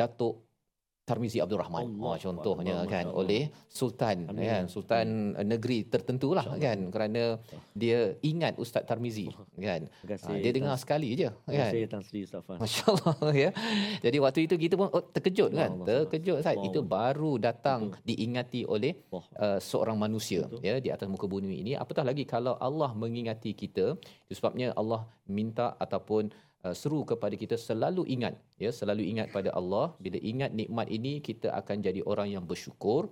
[0.00, 0.36] Datuk
[1.02, 1.98] Tarmizi Abdul Rahman.
[1.98, 3.18] Allah Oh, contohnya Allah, kan Allah.
[3.18, 4.46] oleh sultan Amin.
[4.46, 6.62] kan sultan uh, negeri tertentulah Allah.
[6.62, 7.22] kan kerana
[7.74, 9.26] dia ingat Ustaz Tarmizi
[9.58, 9.90] kan.
[9.90, 10.30] Terima kasih.
[10.30, 11.34] Ah, dia dengar Tan- sekali je kan.
[11.50, 12.54] kasih Tan Sri Ustaz Fah.
[12.54, 13.50] Masya Allah ya.
[13.98, 15.70] Jadi waktu itu kita pun oh, terkejut kan.
[15.74, 16.38] Allah, Terkejut.
[16.38, 16.62] Allah.
[16.62, 19.24] Itu baru datang diingati oleh Allah.
[19.36, 20.62] uh, seorang manusia Betul.
[20.62, 21.74] ya di atas muka bumi ini.
[21.74, 23.98] Apatah lagi kalau Allah mengingati kita.
[24.30, 26.30] Sebabnya Allah minta ataupun
[26.66, 29.94] uh, seru kepada kita selalu ingat ya, selalu ingat pada Allah.
[30.04, 33.10] Bila ingat nikmat ini kita akan jadi orang yang bersyukur.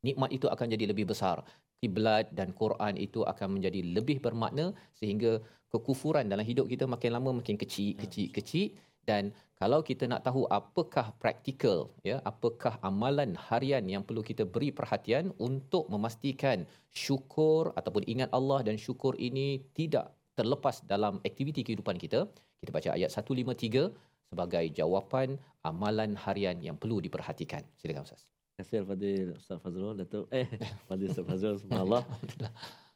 [0.00, 1.44] Nikmat itu akan jadi lebih besar.
[1.80, 5.40] Kiblat dan Quran itu akan menjadi lebih bermakna sehingga
[5.72, 8.66] kekufuran dalam hidup kita makin lama makin kecil, kecil, kecil
[9.08, 14.70] dan kalau kita nak tahu apakah praktikal ya apakah amalan harian yang perlu kita beri
[14.78, 21.96] perhatian untuk memastikan syukur ataupun ingat Allah dan syukur ini tidak terlepas dalam aktiviti kehidupan
[22.04, 22.28] kita
[22.60, 28.30] kita baca ayat 153 sebagai jawapan amalan harian yang perlu diperhatikan silakan ustaz
[28.60, 30.28] Terima kasih Al-Fadhil Ustaz Fazrul Datuk.
[30.28, 30.44] Eh,
[30.88, 31.56] Fadhil Ustaz Fazrul.
[31.64, 32.04] Subhanallah.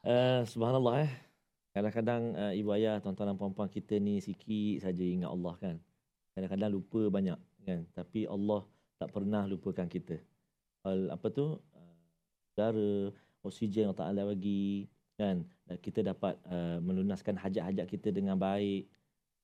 [0.05, 1.11] Uh, subhanallah eh.
[1.73, 5.75] Kadang-kadang uh, ibu ayah, tuan-tuan dan puan-puan kita ni sikit saja ingat Allah kan.
[6.37, 7.81] Kadang-kadang lupa banyak kan.
[7.97, 8.61] Tapi Allah
[9.01, 10.21] tak pernah lupakan kita.
[10.85, 11.57] Al, apa tu?
[11.73, 11.97] Uh,
[12.53, 13.09] udara,
[13.41, 14.85] oksigen yang Ta'ala bagi
[15.17, 15.49] kan.
[15.65, 18.85] Dan kita dapat uh, melunaskan hajat-hajat kita dengan baik.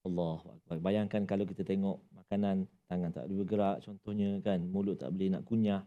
[0.02, 0.41] Allah
[0.82, 5.43] Bayangkan kalau kita tengok makanan tangan tak boleh bergerak contohnya kan mulut tak boleh nak
[5.45, 5.82] kunyah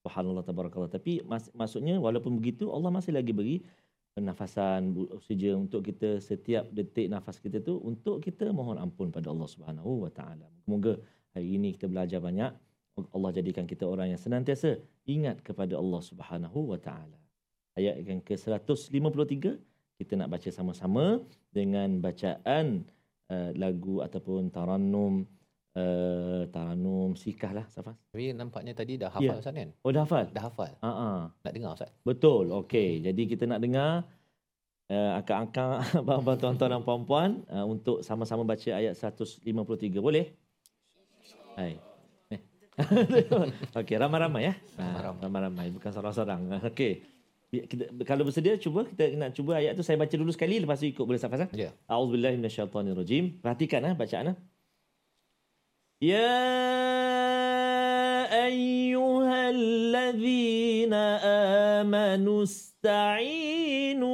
[0.00, 3.66] subhanallah tabarakallah tapi mas, maksudnya walaupun begitu Allah masih lagi beri
[4.16, 9.44] pernafasan oksigen untuk kita setiap detik nafas kita tu untuk kita mohon ampun pada Allah
[9.44, 10.48] Subhanahu wa taala.
[10.64, 10.96] Semoga
[11.36, 12.48] hari ini kita belajar banyak
[13.12, 17.20] Allah jadikan kita orang yang senantiasa ingat kepada Allah Subhanahu wa taala.
[17.76, 19.60] Ayat yang ke-153
[20.00, 21.20] kita nak baca sama-sama
[21.52, 22.88] dengan bacaan
[23.30, 25.26] uh, lagu ataupun tarannum
[25.76, 27.96] uh, tarannum sikah lah Safas.
[28.10, 29.36] Tapi nampaknya tadi dah Ya.
[29.36, 29.70] hafal Ustaz kan?
[29.84, 30.24] Oh dah hafal?
[30.32, 30.72] Dah hafal.
[30.80, 31.20] Ha ah.
[31.44, 31.90] Nak dengar Ustaz?
[32.02, 32.50] Betul.
[32.64, 33.04] Okey.
[33.04, 34.06] Jadi kita nak dengar
[34.90, 39.44] uh, akak-akak, abang-abang, tuan-tuan dan puan-puan uh, untuk sama-sama baca ayat 153.
[39.98, 40.32] Boleh?
[41.56, 41.80] Hai.
[42.30, 42.40] Eh.
[43.80, 44.54] Okey, ramai-ramai ya.
[44.76, 45.20] Ramai-ramai.
[45.24, 46.40] Ramai-ramai, bukan seorang-seorang.
[46.68, 47.15] Okey.
[47.46, 50.90] Kita, kalau bersedia cuba kita nak cuba ayat tu saya baca dulu sekali lepas tu
[50.90, 51.48] ikut boleh Safas ah?
[51.54, 51.70] Ya.
[51.86, 53.38] A'udzubillahi minasyaitonirrajim.
[53.38, 54.36] Perhatikan ah bacaan ah.
[56.02, 56.26] Ya
[58.34, 61.22] ayyuhalladzina
[61.86, 64.10] amanu ista'inu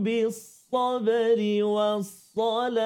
[0.00, 2.80] bis-sabri was-salah.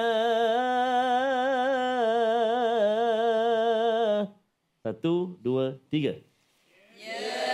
[4.83, 6.13] Satu, dua, tiga.
[6.13, 7.44] Allah.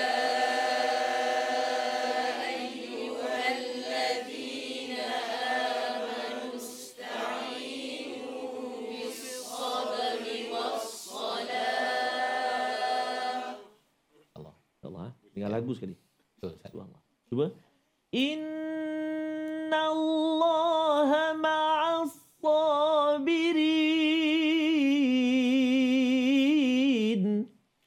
[15.52, 16.00] Lagu sekali.
[16.40, 16.56] Betul.
[16.64, 17.02] Subhanallah.
[17.28, 17.52] Cuba.
[18.16, 23.62] Inna Allah ma'as sabirin.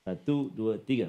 [0.04, 1.08] Satu, dua, tiga.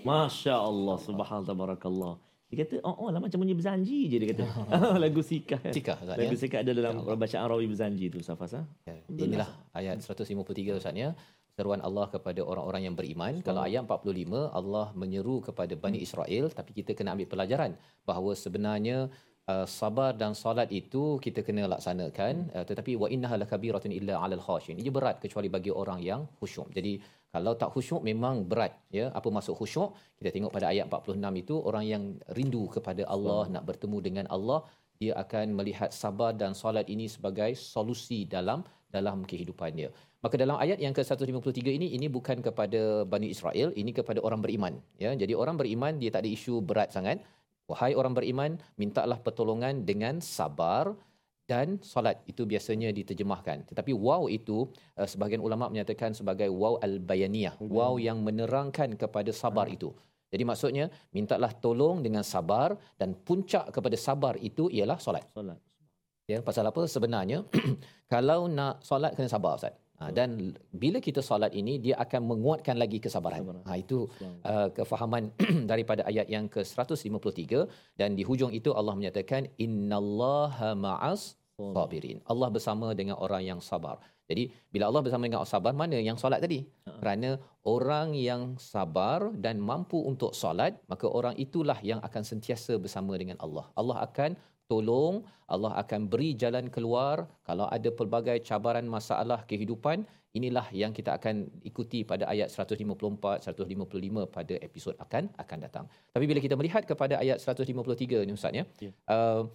[0.00, 2.16] Masya Allah, subhanallah, tabarakallah.
[2.50, 4.44] Dia kata, oh, oh lah macam bunyi berzanji je dia kata.
[5.04, 5.60] Lagu sikah.
[5.62, 5.70] kan?
[5.70, 6.40] Sikah, Ustaz, Lagu ya?
[6.42, 8.58] sikah ada dalam bacaan rawi berzanji tu, Safas.
[8.58, 8.62] Ha?
[8.90, 8.94] Ya,
[9.26, 11.14] Inilah ayat 153 Ustaz ya.
[11.54, 13.34] Seruan Allah kepada orang-orang yang beriman.
[13.46, 17.72] Kalau ayat 45 Allah menyeru kepada Bani Israel tapi kita kena ambil pelajaran
[18.08, 18.98] bahawa sebenarnya
[19.50, 24.42] uh, sabar dan solat itu kita kena laksanakan uh, tetapi wa innaha lakabiratun illa 'alal
[24.46, 24.78] khashin.
[24.84, 26.70] Ia berat kecuali bagi orang yang khusyuk.
[26.76, 26.92] Jadi
[27.30, 29.06] kalau tak khusyuk memang berat ya.
[29.18, 29.94] Apa maksud khusyuk?
[30.18, 32.02] Kita tengok pada ayat 46 itu orang yang
[32.36, 34.66] rindu kepada Allah nak bertemu dengan Allah
[35.00, 38.60] dia akan melihat sabar dan solat ini sebagai solusi dalam
[38.92, 39.88] dalam kehidupannya.
[40.20, 44.76] Maka dalam ayat yang ke-153 ini ini bukan kepada Bani Israel, ini kepada orang beriman
[45.00, 45.16] ya.
[45.16, 47.24] Jadi orang beriman dia tak ada isu berat sangat.
[47.70, 50.90] Wahai orang beriman, mintalah pertolongan dengan sabar
[51.50, 53.66] dan solat itu biasanya diterjemahkan.
[53.70, 59.66] Tetapi waw itu uh, sebahagian ulama menyatakan sebagai waw al-bayaniyah, waw yang menerangkan kepada sabar
[59.66, 59.90] itu.
[60.30, 65.26] Jadi maksudnya mintalah tolong dengan sabar dan puncak kepada sabar itu ialah solat.
[65.34, 65.58] Solat.
[66.30, 67.42] Ya, pasal apa sebenarnya
[68.12, 69.74] kalau nak solat kena sabar Ustaz.
[70.00, 73.02] Ha, dan bila kita solat ini dia akan menguatkan lagi.
[73.04, 73.42] Kesabaran.
[73.68, 74.08] Ha, itu
[74.48, 75.28] uh, kefahaman
[75.70, 77.68] daripada ayat yang ke-153
[78.00, 81.39] dan di hujung itu Allah menyatakan innallaha ma'as
[81.76, 82.18] sabirin.
[82.32, 83.96] Allah bersama dengan orang yang sabar.
[84.30, 84.44] Jadi
[84.74, 86.58] bila Allah bersama dengan orang sabar mana yang solat tadi?
[87.00, 87.30] Kerana
[87.74, 88.42] orang yang
[88.72, 93.66] sabar dan mampu untuk solat, maka orang itulah yang akan sentiasa bersama dengan Allah.
[93.80, 94.30] Allah akan
[94.70, 100.06] tolong, Allah akan beri jalan keluar kalau ada pelbagai cabaran masalah kehidupan.
[100.38, 105.84] Inilah yang kita akan ikuti pada ayat 154 155 pada episod akan akan datang.
[106.14, 108.62] Tapi bila kita melihat kepada ayat 153 ni ustaz ya.
[108.78, 108.94] Ya.
[109.10, 109.50] Uh,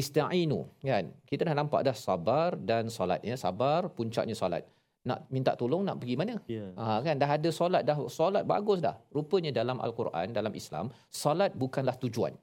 [0.00, 1.04] ista'inu kan.
[1.30, 3.34] Kita dah nampak dah sabar dan solat ya.
[3.44, 4.62] Sabar puncaknya solat.
[5.08, 6.34] Nak minta tolong nak pergi mana?
[6.56, 6.66] Ya.
[6.78, 8.96] Ha, kan dah ada solat dah solat bagus dah.
[9.16, 10.92] Rupanya dalam al-Quran dalam Islam
[11.22, 12.34] solat bukanlah tujuan.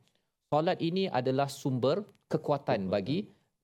[0.52, 1.98] Solat ini adalah sumber
[2.34, 3.20] kekuatan bagi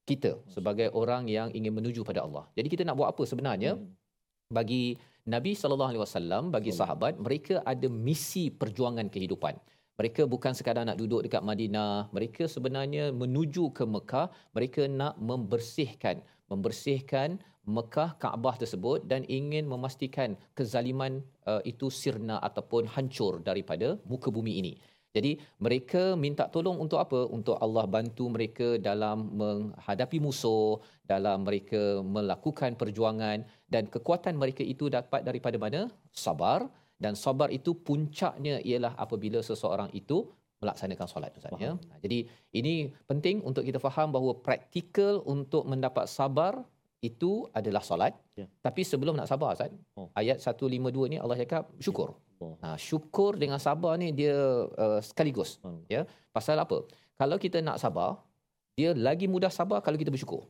[0.10, 2.44] kita sebagai orang yang ingin menuju pada Allah.
[2.58, 3.72] Jadi kita nak buat apa sebenarnya?
[4.50, 4.98] Bagi
[5.34, 9.54] Nabi sallallahu alaihi wasallam, bagi sahabat, mereka ada misi perjuangan kehidupan.
[10.00, 16.24] Mereka bukan sekadar nak duduk dekat Madinah, mereka sebenarnya menuju ke Mekah, mereka nak membersihkan,
[16.48, 17.36] membersihkan
[17.68, 24.64] Mekah Kaabah tersebut dan ingin memastikan kezaliman uh, itu sirna ataupun hancur daripada muka bumi
[24.64, 24.74] ini.
[25.12, 27.28] Jadi mereka minta tolong untuk apa?
[27.28, 34.88] Untuk Allah bantu mereka dalam menghadapi musuh, dalam mereka melakukan perjuangan dan kekuatan mereka itu
[34.88, 35.92] dapat daripada mana?
[36.14, 36.72] Sabar
[37.04, 40.28] dan sabar itu puncaknya ialah apabila seseorang itu
[40.60, 41.72] melaksanakan solat Ustaz ya.
[42.04, 42.28] Jadi
[42.60, 46.54] ini penting untuk kita faham bahawa praktikal untuk mendapat sabar
[47.00, 48.12] itu adalah solat.
[48.36, 48.46] Ya.
[48.60, 50.12] Tapi sebelum nak sabar Ustaz, Oh.
[50.20, 52.20] ayat 152 ni Allah cakap syukur.
[52.44, 52.56] Allah.
[52.64, 54.36] Ha, syukur dengan sabar ni dia
[54.84, 55.56] uh, sekaligus.
[55.64, 55.88] Subhanallah.
[55.88, 56.02] Ya.
[56.36, 56.84] Pasal apa?
[57.16, 58.20] Kalau kita nak sabar,
[58.76, 60.44] dia lagi mudah sabar kalau kita bersyukur.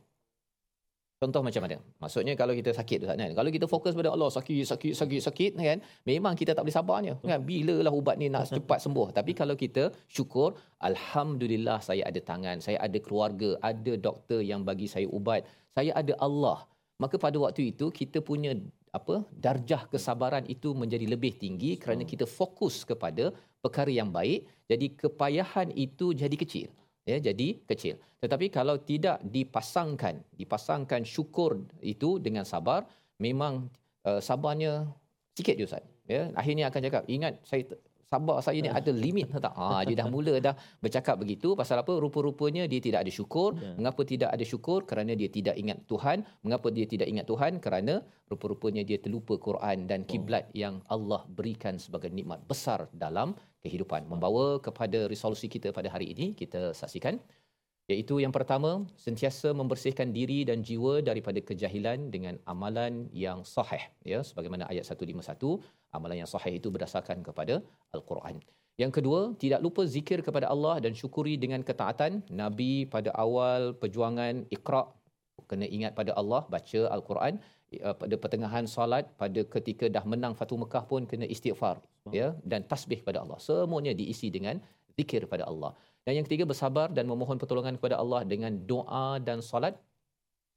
[1.20, 1.76] Contoh macam mana?
[2.02, 3.30] Maksudnya kalau kita sakit Ustaz kan.
[3.38, 7.14] Kalau kita fokus pada Allah sakit sakit sakit sakit kan, memang kita tak boleh sabarnya
[7.30, 7.44] kan.
[7.48, 9.08] Bilalah ubat ni nak cepat sembuh.
[9.18, 10.56] Tapi kalau kita syukur,
[10.90, 15.44] alhamdulillah saya ada tangan, saya ada keluarga, ada doktor yang bagi saya ubat,
[15.76, 16.58] saya ada Allah.
[16.96, 18.56] Maka pada waktu itu kita punya
[18.98, 23.30] apa darjah kesabaran itu menjadi lebih tinggi kerana kita fokus kepada
[23.62, 26.68] perkara yang baik jadi kepayahan itu jadi kecil
[27.10, 27.94] ya jadi kecil.
[28.22, 32.86] Tetapi kalau tidak dipasangkan dipasangkan syukur itu dengan sabar
[33.18, 33.66] memang
[34.06, 34.86] uh, sabarnya
[35.34, 36.30] sikit je ustaz ya.
[36.38, 37.66] Akhirnya akan cakap ingat saya
[38.10, 39.54] sabar saya ni ada limit tak?
[39.54, 41.54] Ah dia dah mula dah bercakap begitu.
[41.60, 41.94] Pasal apa?
[42.04, 43.54] Rupa-rupanya dia tidak ada syukur.
[43.54, 43.70] Ya.
[43.78, 44.82] mengapa tidak ada syukur?
[44.90, 46.26] Kerana dia tidak ingat Tuhan.
[46.42, 47.52] Mengapa dia tidak ingat Tuhan?
[47.64, 47.94] Kerana
[48.32, 54.10] rupa-rupanya dia terlupa Quran dan kiblat yang Allah berikan sebagai nikmat besar dalam kehidupan.
[54.10, 57.22] Membawa kepada resolusi kita pada hari ini kita saksikan
[57.90, 58.70] iaitu yang pertama
[59.06, 63.82] sentiasa membersihkan diri dan jiwa daripada kejahilan dengan amalan yang sahih
[64.12, 65.58] ya sebagaimana ayat 151
[65.98, 67.54] amalan yang sahih itu berdasarkan kepada
[67.96, 68.38] al-Quran.
[68.82, 72.12] Yang kedua tidak lupa zikir kepada Allah dan syukuri dengan ketaatan.
[72.42, 74.84] Nabi pada awal perjuangan Iqra
[75.50, 77.34] kena ingat pada Allah baca al-Quran.
[77.70, 81.76] Uh, pada pertengahan solat pada ketika dah menang Fatu Mekah pun kena istighfar
[82.18, 83.38] ya dan tasbih pada Allah.
[83.48, 84.58] Semuanya diisi dengan
[84.98, 85.72] zikir pada Allah
[86.04, 89.76] dan yang ketiga bersabar dan memohon pertolongan kepada Allah dengan doa dan solat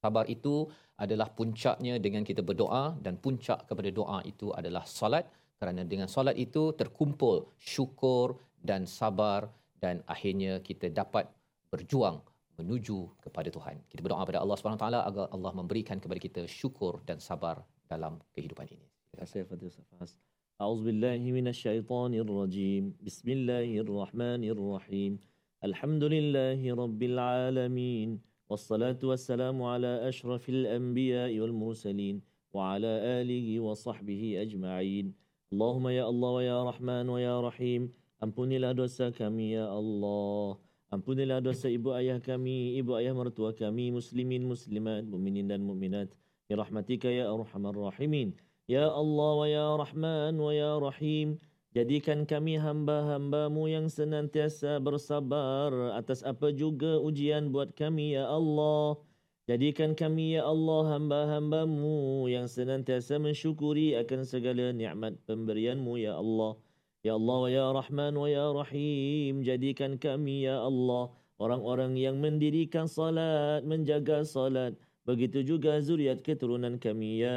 [0.04, 0.68] sabar itu
[1.00, 5.28] adalah puncaknya dengan kita berdoa dan puncak kepada doa itu adalah solat
[5.60, 9.48] kerana dengan solat itu terkumpul syukur dan sabar
[9.84, 11.28] dan akhirnya kita dapat
[11.72, 12.22] berjuang
[12.60, 13.82] menuju kepada Tuhan.
[13.90, 18.22] Kita berdoa kepada Allah Subhanahu Taala agar Allah memberikan kepada kita syukur dan sabar dalam
[18.38, 18.86] kehidupan ini.
[19.10, 20.16] Terima kasih Fadil Fahaz.
[20.62, 22.94] A'udzubillahi minasyaitonir rajim.
[23.02, 25.18] Bismillahirrahmanirrahim.
[25.64, 28.20] Alhamdulillahi rabbil alamin.
[28.52, 32.20] Wassalatu wassalamu ala asyrafil anbiya'i wal mursalin
[32.52, 35.16] wa ala alihi wa sahbihi ajma'in.
[35.56, 37.96] Allahumma ya Allah wa ya Rahman wa ya Rahim.
[38.20, 40.60] Ampunilah dosa kami ya Allah.
[40.92, 46.12] Ampunilah dosa ibu ayah kami, ibu ayah mertua kami, muslimin, muslimat, mukminin dan mukminat.
[46.52, 48.36] Ya rahmatika ya arhamar rahimin.
[48.68, 51.40] Ya Allah wa ya Rahman wa ya Rahim.
[51.74, 59.02] Jadikan kami hamba-hambamu yang senantiasa bersabar atas apa juga ujian buat kami ya Allah.
[59.50, 66.62] Jadikan kami ya Allah hamba-hambamu yang senantiasa mensyukuri akan segala nikmat pemberianmu ya Allah.
[67.02, 69.42] Ya Allah ya Rahman ya Rahim.
[69.42, 71.10] Jadikan kami ya Allah
[71.42, 74.78] orang-orang yang mendirikan salat, menjaga salat.
[75.10, 77.34] Begitu juga zuriat keturunan kami ya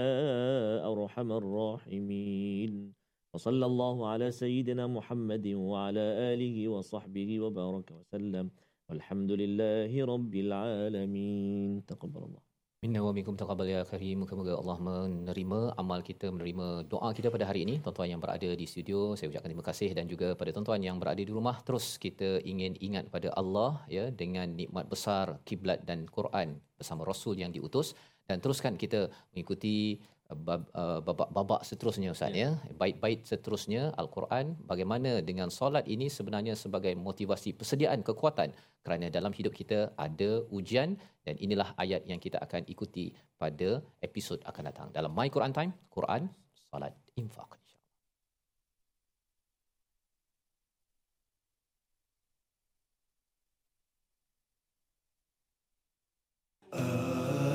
[0.84, 3.05] Arhamar Rahimin.
[3.35, 8.45] وصلى الله على سيدنا محمد وعلى آله وصحبه وبارك وسلم
[8.89, 12.51] والحمد لله رب العالمين تقبل الله
[12.81, 14.25] Minna wa minkum taqabbal ya karim.
[14.25, 17.77] Moga-moga Allah menerima amal kita, menerima doa kita pada hari ini.
[17.77, 21.21] Tuan-tuan yang berada di studio, saya ucapkan terima kasih dan juga pada tuan-tuan yang berada
[21.21, 26.57] di rumah, terus kita ingin ingat pada Allah ya dengan nikmat besar kiblat dan Quran
[26.73, 27.93] bersama Rasul yang diutus
[28.25, 32.58] dan teruskan kita mengikuti uh, bab- uh, babak-babak seterusnya Ustaz ya.
[32.80, 38.50] Bait-bait seterusnya Al-Quran bagaimana dengan solat ini sebenarnya sebagai motivasi persediaan kekuatan
[38.82, 44.38] kerana dalam hidup kita ada ujian dan inilah ayat yang kita akan ikuti pada episod
[44.42, 46.30] akan datang dalam My Quran Time Quran
[46.70, 47.66] Salat Infak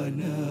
[0.02, 0.51] insya-Allah.